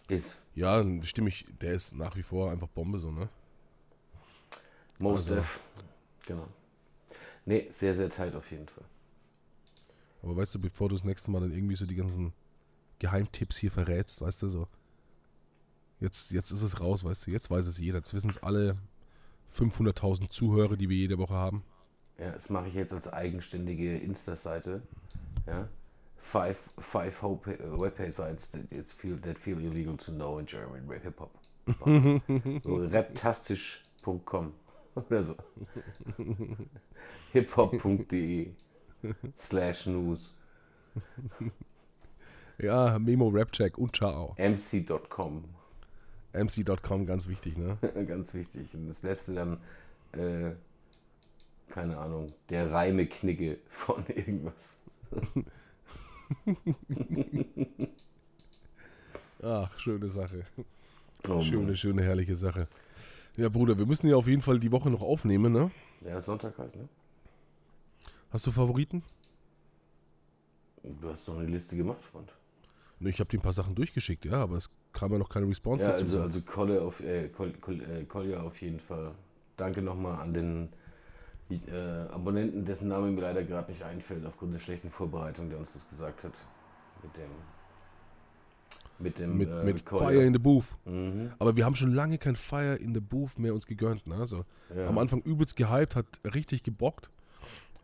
[0.08, 3.28] Ist ja, stimme ich, der ist nach wie vor einfach Bombe so, ne?
[5.00, 5.60] Most Also- Def.
[6.28, 6.48] Genau.
[7.46, 8.84] Nee, sehr, sehr tight auf jeden Fall.
[10.24, 12.34] Aber weißt du, bevor du das nächste Mal dann irgendwie so die ganzen
[13.00, 14.68] Geheimtipps hier verrätst, weißt du, so.
[16.00, 18.00] Jetzt, jetzt ist es raus, weißt du, jetzt weiß es jeder.
[18.00, 18.78] Jetzt wissen es alle
[19.56, 21.64] 500.000 Zuhörer, die wir jede Woche haben.
[22.18, 24.82] Ja, das mache ich jetzt als eigenständige Insta-Seite.
[25.48, 25.68] Ja.
[26.18, 30.88] Five, five hope, uh, webpage-sites that, it's feel, that feel illegal to know in German
[30.88, 31.32] rap hip-hop.
[32.64, 34.54] so, raptastisch.com
[34.96, 35.36] oder so.
[37.34, 38.52] hiphop.de
[39.36, 40.34] slash news
[42.58, 44.34] Ja, Memo, Rapcheck und ciao.
[44.38, 45.44] mc.com
[46.36, 47.78] MC.com, ganz wichtig, ne?
[48.08, 48.74] Ganz wichtig.
[48.74, 49.58] Und das letzte dann,
[50.12, 50.52] äh,
[51.70, 54.78] keine Ahnung, der Reime-Knigge von irgendwas.
[59.42, 60.46] Ach, schöne Sache.
[61.28, 62.68] Oh schöne, schöne, herrliche Sache.
[63.38, 65.72] Ja, Bruder, wir müssen ja auf jeden Fall die Woche noch aufnehmen, ne?
[66.02, 66.88] Ja, Sonntag halt, ne?
[68.32, 69.04] Hast du Favoriten?
[70.84, 72.32] Du hast doch eine Liste gemacht, Freund.
[73.00, 75.86] Ich habe dir ein paar Sachen durchgeschickt, ja, aber es kam ja noch keine Response
[75.86, 76.04] Ja, dazu.
[76.06, 79.12] also, also Kolle auf, äh, Kol, Kol, äh, Kolja auf jeden Fall.
[79.58, 80.70] Danke nochmal an den
[81.50, 81.76] äh,
[82.12, 85.88] Abonnenten, dessen Name mir leider gerade nicht einfällt, aufgrund der schlechten Vorbereitung, der uns das
[85.90, 86.34] gesagt hat.
[87.04, 87.30] Mit dem.
[88.98, 89.38] Mit dem.
[89.38, 89.82] mit äh, mit.
[89.82, 90.66] Fire in the Booth.
[90.86, 91.32] Mhm.
[91.38, 94.08] Aber wir haben schon lange kein Fire in the Booth mehr uns gegönnt.
[94.08, 94.16] Ne?
[94.16, 94.88] Also, Ja.
[94.88, 97.10] Am Anfang übelst gehypt, hat richtig gebockt.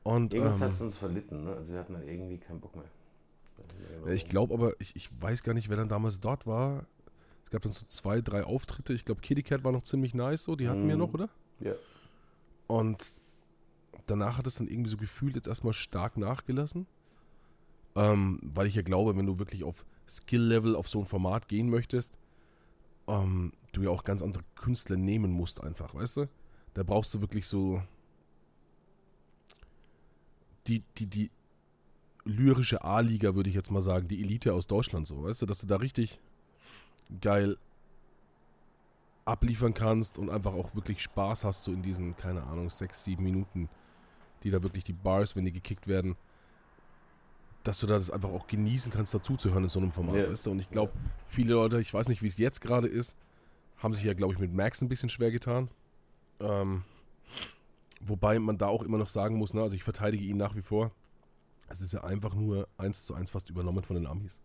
[0.03, 1.53] Und Irgendwas ähm, hat es uns verlitten, ne?
[1.55, 2.86] Also wir hatten dann irgendwie keinen Bock mehr.
[4.07, 6.86] Ich glaube aber, ich, ich weiß gar nicht, wer dann damals dort war.
[7.43, 8.93] Es gab dann so zwei, drei Auftritte.
[8.93, 10.55] Ich glaube, Kitty Cat war noch ziemlich nice, so.
[10.55, 11.01] Die hatten wir Mhm.
[11.01, 11.30] noch, oder?
[11.59, 11.74] Ja.
[12.68, 13.12] Und
[14.05, 16.88] danach hat es dann irgendwie so gefühlt jetzt erstmal stark nachgelassen.
[17.95, 21.70] Ähm, weil ich ja glaube, wenn du wirklich auf Skill-Level auf so ein Format gehen
[21.70, 22.18] möchtest,
[23.07, 26.30] ähm, du ja auch ganz andere Künstler nehmen musst, einfach, weißt du?
[26.74, 27.82] Da brauchst du wirklich so
[30.68, 31.32] die, die, die
[32.26, 35.60] lyrische A-Liga, würde ich jetzt mal sagen, die Elite aus Deutschland, so, weißt du, dass
[35.62, 36.20] du da richtig
[37.20, 37.58] geil
[39.26, 43.24] abliefern kannst und einfach auch wirklich Spaß hast, so in diesen, keine Ahnung, sechs, sieben
[43.24, 43.70] Minuten,
[44.44, 46.16] die da wirklich die Bars, wenn die gekickt werden,
[47.64, 50.30] dass du da das einfach auch genießen kannst, dazuzuhören in so einem Format, Ja.
[50.30, 50.52] weißt du?
[50.52, 50.94] Und ich glaube,
[51.28, 53.16] viele Leute, ich weiß nicht, wie es jetzt gerade ist,
[53.78, 55.70] haben sich ja, glaube ich, mit Max ein bisschen schwer getan.
[56.40, 56.84] Ähm,
[58.02, 60.62] wobei man da auch immer noch sagen muss, ne, also ich verteidige ihn nach wie
[60.64, 60.92] vor.
[61.72, 64.42] Es ist ja einfach nur eins zu eins fast übernommen von den Amis.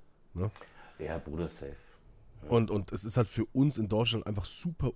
[0.98, 1.76] Ja, Bruder, safe.
[2.48, 4.92] Und, und es ist halt für uns in Deutschland einfach super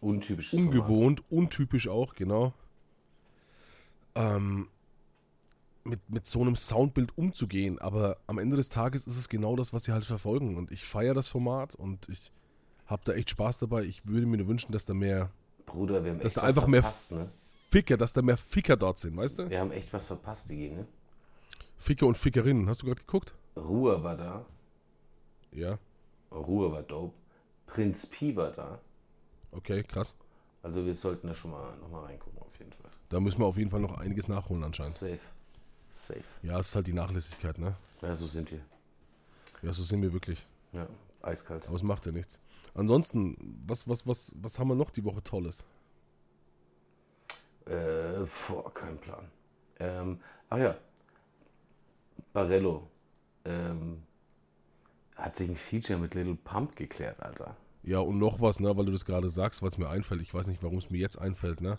[0.00, 0.74] Untypisches Format.
[0.74, 2.54] ungewohnt, untypisch auch, genau.
[4.14, 4.68] Ähm,
[5.84, 7.78] mit, mit so einem Soundbild umzugehen.
[7.78, 10.56] Aber am Ende des Tages ist es genau das, was sie halt verfolgen.
[10.56, 12.32] Und ich feiere das Format und ich
[12.86, 13.84] habe da echt Spaß dabei.
[13.84, 15.30] Ich würde mir nur wünschen, dass da mehr
[15.66, 17.28] Bruder, wir haben Dass echt da was einfach mehr verpasst, ne?
[17.70, 19.50] Ficker, dass da mehr Ficker dort sind, weißt du?
[19.50, 20.86] Wir haben echt was verpasst, die ne?
[21.80, 22.68] Ficker und Fickerinnen.
[22.68, 23.34] Hast du gerade geguckt?
[23.56, 24.44] Ruhe war da.
[25.50, 25.78] Ja.
[26.30, 27.14] Ruhe war dope.
[27.66, 28.78] Prinz Pi war da.
[29.50, 30.14] Okay, krass.
[30.62, 32.90] Also wir sollten da schon mal nochmal reingucken, auf jeden Fall.
[33.08, 34.96] Da müssen wir auf jeden Fall noch einiges nachholen anscheinend.
[34.96, 35.18] Safe.
[35.90, 36.22] Safe.
[36.42, 37.74] Ja, es ist halt die Nachlässigkeit, ne?
[38.02, 38.60] Ja, so sind wir.
[39.62, 40.46] Ja, so sind wir wirklich.
[40.72, 40.86] Ja,
[41.22, 41.66] eiskalt.
[41.66, 42.38] Aber es macht ja nichts.
[42.74, 45.64] Ansonsten, was, was, was, was haben wir noch die Woche Tolles?
[47.64, 49.30] Äh, boah, kein Plan.
[49.78, 50.20] Ähm,
[50.50, 50.76] ach ja.
[52.32, 52.88] Barello.
[53.44, 54.02] Ähm,
[55.16, 57.56] hat sich ein Feature mit Little Pump geklärt, Alter.
[57.82, 60.20] Ja, und noch was, ne, weil du das gerade sagst, was mir einfällt.
[60.22, 61.78] Ich weiß nicht, warum es mir jetzt einfällt, ne?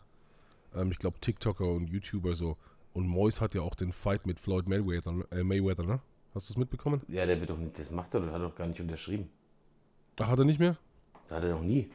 [0.75, 2.57] Ähm, ich glaube, TikToker und YouTuber so.
[2.93, 6.01] Und Mois hat ja auch den Fight mit Floyd Mayweather, äh, Mayweather ne?
[6.33, 7.01] Hast du es mitbekommen?
[7.07, 9.29] Ja, der wird doch nicht, das macht er, das hat doch gar nicht unterschrieben.
[10.19, 10.77] Ach, hat er nicht mehr?
[11.27, 11.89] Das hat er noch nie.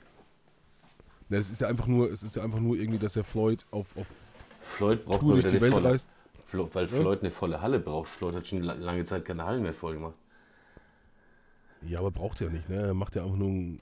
[1.29, 3.65] Ne, es ist ja einfach nur, es ist ja einfach nur irgendwie, dass er Floyd
[3.71, 4.07] auf, auf
[4.77, 6.17] Floyd braucht Tour durch die Welt volle, reist.
[6.57, 8.09] Flo, weil Floyd eine volle Halle braucht.
[8.09, 10.15] Floyd hat schon la- lange Zeit keine Hallen mehr voll gemacht.
[11.81, 12.77] Ja, aber braucht er nicht, ne?
[12.89, 13.81] Er macht ja einfach nur ein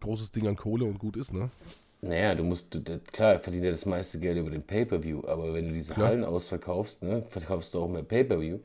[0.00, 1.50] großes Ding an Kohle und gut ist, ne?
[2.02, 2.82] Naja, du musst, du,
[3.12, 6.08] klar, verdient er das meiste Geld über den Pay-Per-View, aber wenn du diese Klar.
[6.08, 8.58] Hallen ausverkaufst, ne, verkaufst du auch mehr Pay-Per-View,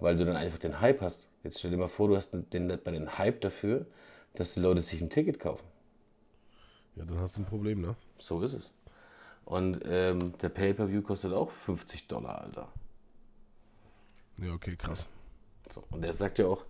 [0.00, 1.28] weil du dann einfach den Hype hast.
[1.44, 3.86] Jetzt stell dir mal vor, du hast den, den, den Hype dafür,
[4.34, 5.66] dass die Leute sich ein Ticket kaufen.
[6.96, 7.94] Ja, dann hast du ein Problem, ne?
[8.18, 8.70] So ist es.
[9.46, 12.68] Und ähm, der Pay-Per-View kostet auch 50 Dollar, Alter.
[14.38, 15.08] Ja, okay, krass.
[15.70, 16.64] So, und er sagt ja auch,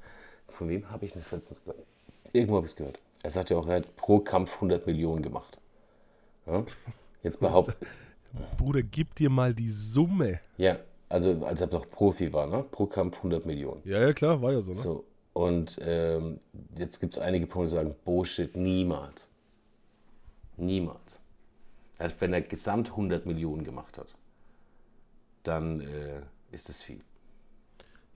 [0.49, 1.85] Von wem habe ich das letztens gehört?
[2.33, 2.99] Irgendwo habe ich es gehört.
[3.23, 5.59] Er sagt ja auch, er hat pro Kampf 100 Millionen gemacht.
[6.47, 6.65] Ja?
[7.23, 7.77] Jetzt behauptet.
[8.59, 10.41] Bruder, gib dir mal die Summe.
[10.57, 12.65] ja, also als er noch Profi war, ne?
[12.71, 13.81] Pro Kampf 100 Millionen.
[13.85, 14.81] Ja, ja, klar, war ja so, ne?
[14.81, 15.05] So.
[15.33, 16.41] Und ähm,
[16.77, 19.29] jetzt gibt es einige Punkte, die sagen, Bullshit, niemals.
[20.57, 21.21] Niemals.
[21.99, 24.15] Also wenn er gesamt 100 Millionen gemacht hat,
[25.43, 26.21] dann äh,
[26.51, 27.01] ist das viel.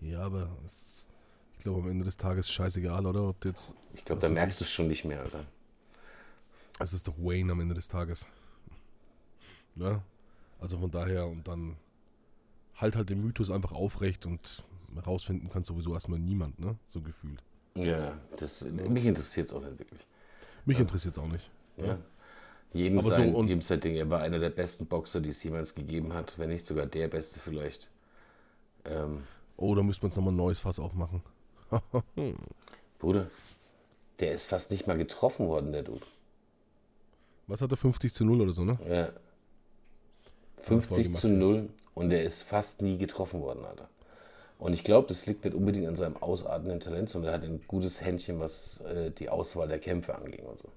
[0.01, 1.09] Ja, aber ist,
[1.55, 3.29] ich glaube, am Ende des Tages scheißegal, oder?
[3.29, 3.75] Ob jetzt.
[3.95, 5.45] Ich glaube, da merkst du es schon nicht mehr, Alter.
[6.79, 8.27] Es ist doch Wayne am Ende des Tages.
[9.77, 10.03] Ja?
[10.59, 11.77] Also von daher und dann
[12.77, 14.65] halt halt den Mythos einfach aufrecht und
[15.07, 16.77] rausfinden kann sowieso erstmal niemand, ne?
[16.89, 17.43] So gefühlt.
[17.75, 20.07] Ja, das, mich interessiert es auch nicht wirklich.
[20.65, 21.51] Mich interessiert es auch nicht.
[21.77, 21.99] Ja.
[22.73, 23.97] Jedem, Aber so sein, und- jedem sein Ding.
[23.97, 27.09] Er war einer der besten Boxer, die es jemals gegeben hat, wenn nicht sogar der
[27.09, 27.91] beste vielleicht.
[28.85, 29.25] Ähm,
[29.57, 31.23] Oh, da müsste man jetzt nochmal ein neues Fass aufmachen.
[32.99, 33.27] Bruder,
[34.19, 36.07] der ist fast nicht mal getroffen worden, der Dude.
[37.47, 37.77] Was hat er?
[37.77, 38.79] 50 zu 0 oder so, ne?
[38.89, 39.09] Ja.
[40.63, 41.35] voll 50 gemacht, zu ja.
[41.35, 43.89] 0 und der ist fast nie getroffen worden, Alter.
[44.59, 47.61] Und ich glaube, das liegt nicht unbedingt an seinem ausartenden Talent, sondern er hat ein
[47.67, 50.69] gutes Händchen, was äh, die Auswahl der Kämpfe anging und so.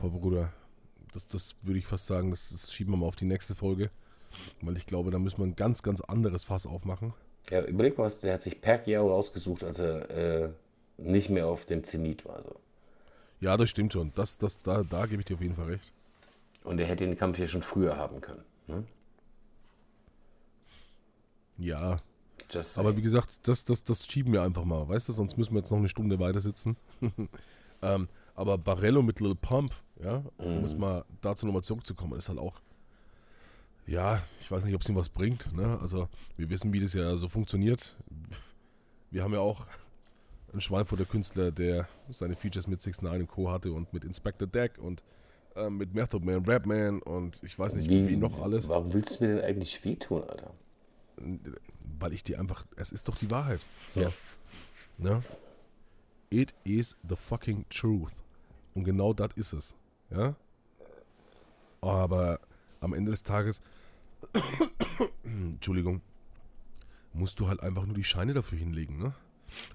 [0.00, 0.52] Boah, Bruder,
[1.12, 3.90] das, das würde ich fast sagen, das, das schieben wir mal auf die nächste Folge.
[4.62, 7.12] Weil ich glaube, da müssen wir ein ganz, ganz anderes Fass aufmachen.
[7.50, 10.50] Ja, überleg mal, was, der hat sich Pacquiao rausgesucht, als er äh,
[10.98, 12.42] nicht mehr auf dem Zenit war.
[12.42, 12.54] So.
[13.40, 14.12] Ja, das stimmt schon.
[14.14, 15.92] Das, das, da, da gebe ich dir auf jeden Fall recht.
[16.62, 18.44] Und er hätte den Kampf ja schon früher haben können.
[18.68, 18.84] Ne?
[21.58, 22.00] Ja,
[22.76, 25.12] aber wie gesagt, das, das, das schieben wir einfach mal, weißt du?
[25.12, 26.76] Sonst müssen wir jetzt noch eine Stunde weiter sitzen.
[27.82, 29.72] ähm, aber Barello mit Lil Pump,
[30.02, 32.60] ja, um es mal dazu nochmal zurückzukommen, ist halt auch,
[33.86, 35.78] ja, ich weiß nicht, ob es ihm was bringt, ne?
[35.80, 37.96] Also, wir wissen, wie das ja so funktioniert.
[39.10, 39.66] Wir haben ja auch
[40.52, 43.50] einen Schweinfurter Künstler, der seine Features mit 6 9 und Co.
[43.50, 45.02] hatte und mit Inspector Deck und
[45.56, 48.68] ähm, mit Method Man, Rapman und ich weiß nicht, wie, noch alles.
[48.68, 50.52] Warum willst du mir denn eigentlich wehtun, Alter?
[51.98, 53.60] Weil ich dir einfach, es ist doch die Wahrheit.
[53.88, 54.02] So.
[54.02, 54.12] Ja.
[54.98, 55.22] Ne?
[56.30, 58.14] It is the fucking truth.
[58.74, 59.74] Und genau das ist es.
[60.10, 60.34] Ja?
[61.80, 62.40] Aber
[62.80, 63.60] am Ende des Tages,
[65.24, 66.00] Entschuldigung,
[67.12, 69.14] musst du halt einfach nur die Scheine dafür hinlegen, ne?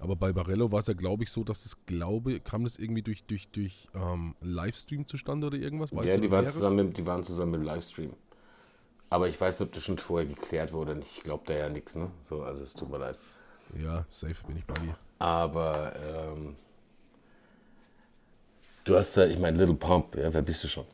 [0.00, 3.02] Aber bei Barello war es ja, glaube ich, so, dass das, glaube, kam das irgendwie
[3.02, 5.94] durch, durch, durch ähm, Livestream zustande oder irgendwas?
[5.94, 8.14] Weißt ja, du die waren, zusammen, mit- die waren zusammen im Livestream.
[9.10, 10.92] Aber ich weiß nicht, ob das schon vorher geklärt wurde.
[10.92, 12.10] Und ich glaube da ja nichts, ne?
[12.28, 13.18] So, also es tut mir leid.
[13.78, 14.96] Ja, safe bin ich bei dir.
[15.18, 16.56] Aber ähm,
[18.86, 20.86] du hast ja, ich meine, Little Pump, ja, wer bist du schon?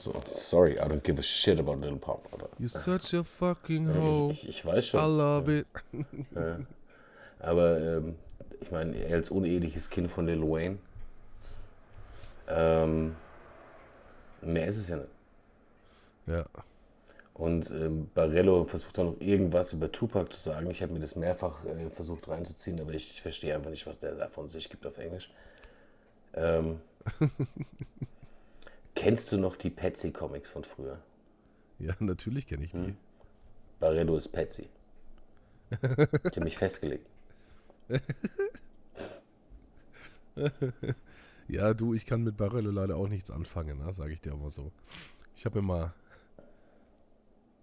[0.00, 2.20] So, sorry, I don't give a shit about Little Pump.
[2.32, 2.48] Oder?
[2.60, 4.32] You're such a fucking hoe.
[4.32, 5.16] Ich, ich weiß I schon.
[5.16, 5.66] love it.
[7.40, 8.14] Aber ähm,
[8.60, 10.78] ich meine, er als uneheliches Kind von Lil Wayne.
[12.48, 13.16] Ähm,
[14.40, 15.08] mehr ist es ja nicht.
[16.26, 16.44] Ja.
[17.34, 20.70] Und ähm, Barello versucht dann noch irgendwas über Tupac zu sagen.
[20.70, 24.14] Ich habe mir das mehrfach äh, versucht reinzuziehen, aber ich verstehe einfach nicht, was der
[24.14, 25.30] da von sich gibt auf Englisch.
[26.34, 26.80] Ähm,
[28.94, 31.00] kennst du noch die Patsy-Comics von früher?
[31.78, 32.94] Ja, natürlich kenne ich die.
[33.80, 34.68] Barello ist Patsy.
[35.70, 37.06] Ich habe mich festgelegt.
[41.48, 43.90] Ja, du, ich kann mit Barello leider auch nichts anfangen, ne?
[43.94, 44.70] sage ich dir aber so.
[45.34, 45.94] Ich habe immer,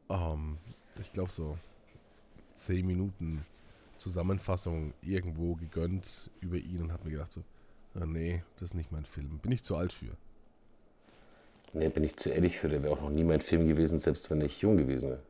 [0.09, 0.57] ähm,
[0.99, 1.59] ich glaube so
[2.55, 3.45] 10 Minuten
[3.99, 7.43] Zusammenfassung irgendwo gegönnt über ihn und habe mir gedacht so,
[7.95, 9.39] ah, nee, das ist nicht mein Film.
[9.39, 10.15] Bin ich zu alt für.
[11.73, 14.29] Ne, bin ich zu ehrlich für, der wäre auch noch nie mein Film gewesen, selbst
[14.29, 15.21] wenn ich jung gewesen wäre.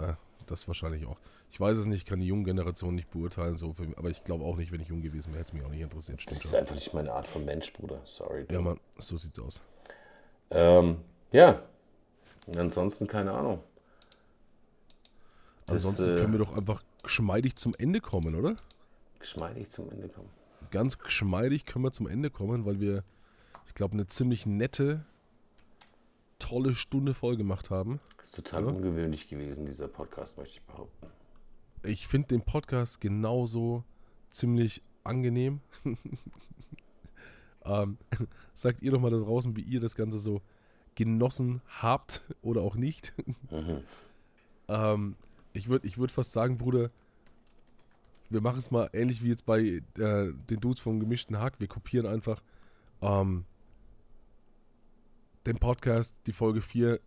[0.00, 1.18] Ja, das wahrscheinlich auch.
[1.50, 4.44] Ich weiß es nicht, kann die junge Generation nicht beurteilen, so für, aber ich glaube
[4.44, 6.18] auch nicht, wenn ich jung gewesen wäre, hätte es mich auch nicht interessiert.
[6.18, 6.58] Das Stimmt ist schon.
[6.58, 8.00] einfach nicht meine Art von Mensch, Bruder.
[8.04, 8.46] Sorry.
[8.50, 9.60] Ja, Mann, so sieht's aus.
[10.50, 10.98] Ähm,
[11.32, 11.62] ja.
[12.46, 13.60] Und ansonsten keine Ahnung.
[15.66, 18.56] Das, Ansonsten äh, können wir doch einfach geschmeidig zum Ende kommen, oder?
[19.20, 20.30] Geschmeidig zum Ende kommen.
[20.70, 23.04] Ganz geschmeidig können wir zum Ende kommen, weil wir,
[23.66, 25.04] ich glaube, eine ziemlich nette,
[26.38, 28.00] tolle Stunde voll gemacht haben.
[28.18, 28.68] Das ist total Ja.
[28.68, 31.06] ungewöhnlich gewesen, dieser Podcast, möchte ich behaupten.
[31.84, 33.84] Ich finde den Podcast genauso
[34.30, 35.60] ziemlich angenehm.
[37.64, 37.98] ähm,
[38.54, 40.42] sagt ihr doch mal da draußen, wie ihr das Ganze so
[40.94, 43.14] genossen habt oder auch nicht.
[43.50, 43.82] Mhm.
[44.68, 45.16] ähm,
[45.52, 46.90] ich würde ich würd fast sagen, Bruder,
[48.30, 51.54] wir machen es mal ähnlich wie jetzt bei äh, den Dudes vom gemischten Hack.
[51.58, 52.42] Wir kopieren einfach
[53.00, 53.44] ähm,
[55.46, 57.00] den Podcast, die Folge 4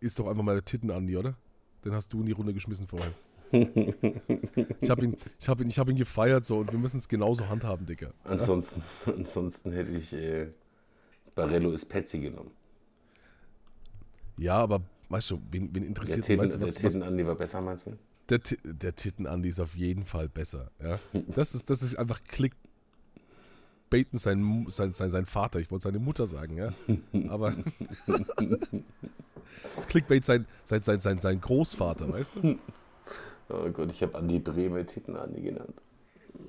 [0.00, 1.36] ist doch einfach mal der Titten Andi, oder?
[1.84, 3.12] Den hast du in die Runde geschmissen vorhin.
[4.80, 7.06] Ich habe ihn, ich hab ihn, ich hab ihn gefeiert so und wir müssen es
[7.06, 8.12] genauso handhaben, Dicker.
[8.24, 10.48] Ansonsten, ansonsten hätte ich äh,
[11.36, 12.50] Barello ist Petsy genommen.
[14.36, 17.02] Ja, aber weißt du, wen, wen Der interessiert Titten, weißt du, der was, was, Titten
[17.04, 17.96] Andi war besser, meinst du?
[18.28, 20.70] Der, der Titten-Andi ist auf jeden Fall besser.
[20.82, 20.98] Ja?
[21.34, 22.58] Das, ist, das ist einfach Clickbaiten
[24.18, 25.60] sein, sein, sein, sein Vater.
[25.60, 26.72] Ich wollte seine Mutter sagen, ja.
[27.28, 27.54] Aber
[28.06, 32.58] das Clickbait sein, sein, sein, sein, sein Großvater, weißt du?
[33.50, 35.80] Oh Gott, ich habe Andi Breme Titten Andi genannt.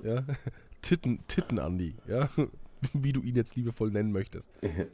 [0.02, 0.24] Ja?
[0.82, 2.30] Titten, Titten-Andi, ja.
[2.92, 4.50] Wie du ihn jetzt liebevoll nennen möchtest.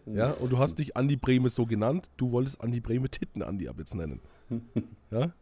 [0.07, 3.69] Ja, und du hast dich Andi Breme so genannt, du wolltest Andi Breme Titten Andi
[3.69, 4.21] ab jetzt nennen.
[5.11, 5.33] Ja?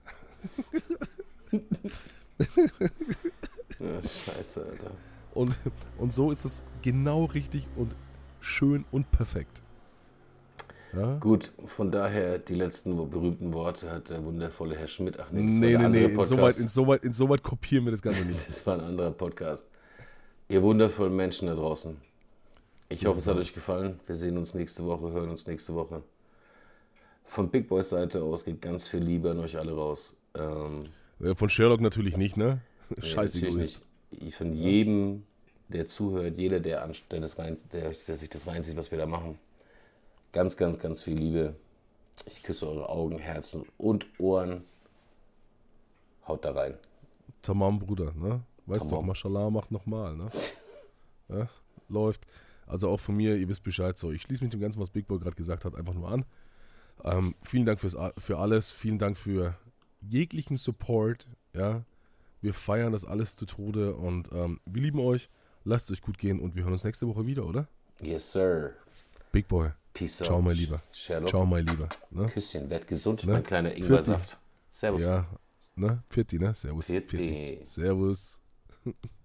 [3.79, 4.91] Ja, scheiße, Alter.
[5.35, 5.59] Und,
[5.99, 7.95] und so ist es genau richtig und
[8.41, 9.63] schön und perfekt.
[10.93, 11.19] Ja?
[11.19, 15.21] Gut, von daher die letzten berühmten Worte hat der wundervolle Herr Schmidt.
[15.21, 18.41] Ach nee, das Nee, war nee, nee, insoweit, insoweit, insoweit kopieren wir das Ganze nicht.
[18.47, 19.67] Das war ein anderer Podcast.
[20.49, 21.97] Ihr wundervollen Menschen da draußen.
[22.89, 24.01] Ich So hoffe, es hat euch gefallen.
[24.07, 26.03] Wir sehen uns nächste Woche, hören uns nächste Woche.
[27.25, 30.17] Von Big Boys Seite aus geht ganz viel Liebe an euch alle raus.
[30.35, 30.89] Ähm,
[31.35, 32.61] Von Sherlock natürlich nicht, ne?
[32.91, 33.83] nee, Scheiß natürlich Egoist.
[34.11, 34.29] nicht.
[34.29, 35.25] Ich Von jedem,
[35.69, 39.07] der zuhört, jeder, der, der, das rein, der, der sich das reinzieht, was wir da
[39.07, 39.39] machen.
[40.33, 41.55] Ganz, ganz, ganz viel Liebe.
[42.27, 44.65] Ich küsse eure Augen, Herzen und Ohren.
[46.27, 46.75] Haut da rein.
[47.43, 48.43] Tamam, Bruder, ne?
[48.67, 49.03] Weißt Tamam.
[49.03, 50.31] doch, Mashallah macht nochmal, ne?
[51.29, 51.49] Ja,
[51.89, 52.27] läuft.
[52.67, 54.11] Also auch von mir, ihr wisst Bescheid so.
[54.11, 56.25] Ich schließe mich dem Ganzen, was Big Boy gerade gesagt hat, einfach nur an.
[57.05, 58.73] Ähm, vielen Dank fürs, für alles.
[58.73, 59.57] Vielen Dank für
[60.01, 61.27] jeglichen Support.
[61.55, 61.85] Ja,
[62.41, 65.29] wir feiern das alles zu Tode und ähm, wir lieben euch.
[65.65, 67.69] Lasst es euch gut gehen und wir hören uns nächste Woche wieder, oder?
[68.01, 68.75] Yes, sir.
[69.33, 69.71] Big Boy.
[69.93, 70.27] Peace out.
[70.27, 70.83] Ciao, mein Lieber.
[70.93, 71.29] Sherlock.
[71.29, 71.89] Ciao, mein Lieber.
[72.11, 72.27] Ne?
[72.29, 73.33] Küsschen, werd gesund, Ne?
[73.33, 74.39] mein kleiner Ingwersaft.
[74.71, 75.03] Servus.
[75.03, 75.27] Ja,
[75.75, 76.03] ne?
[76.09, 76.55] Pfitti, ne?
[76.55, 76.87] Servus.
[76.87, 77.61] Pfitti.
[77.65, 78.41] Servus.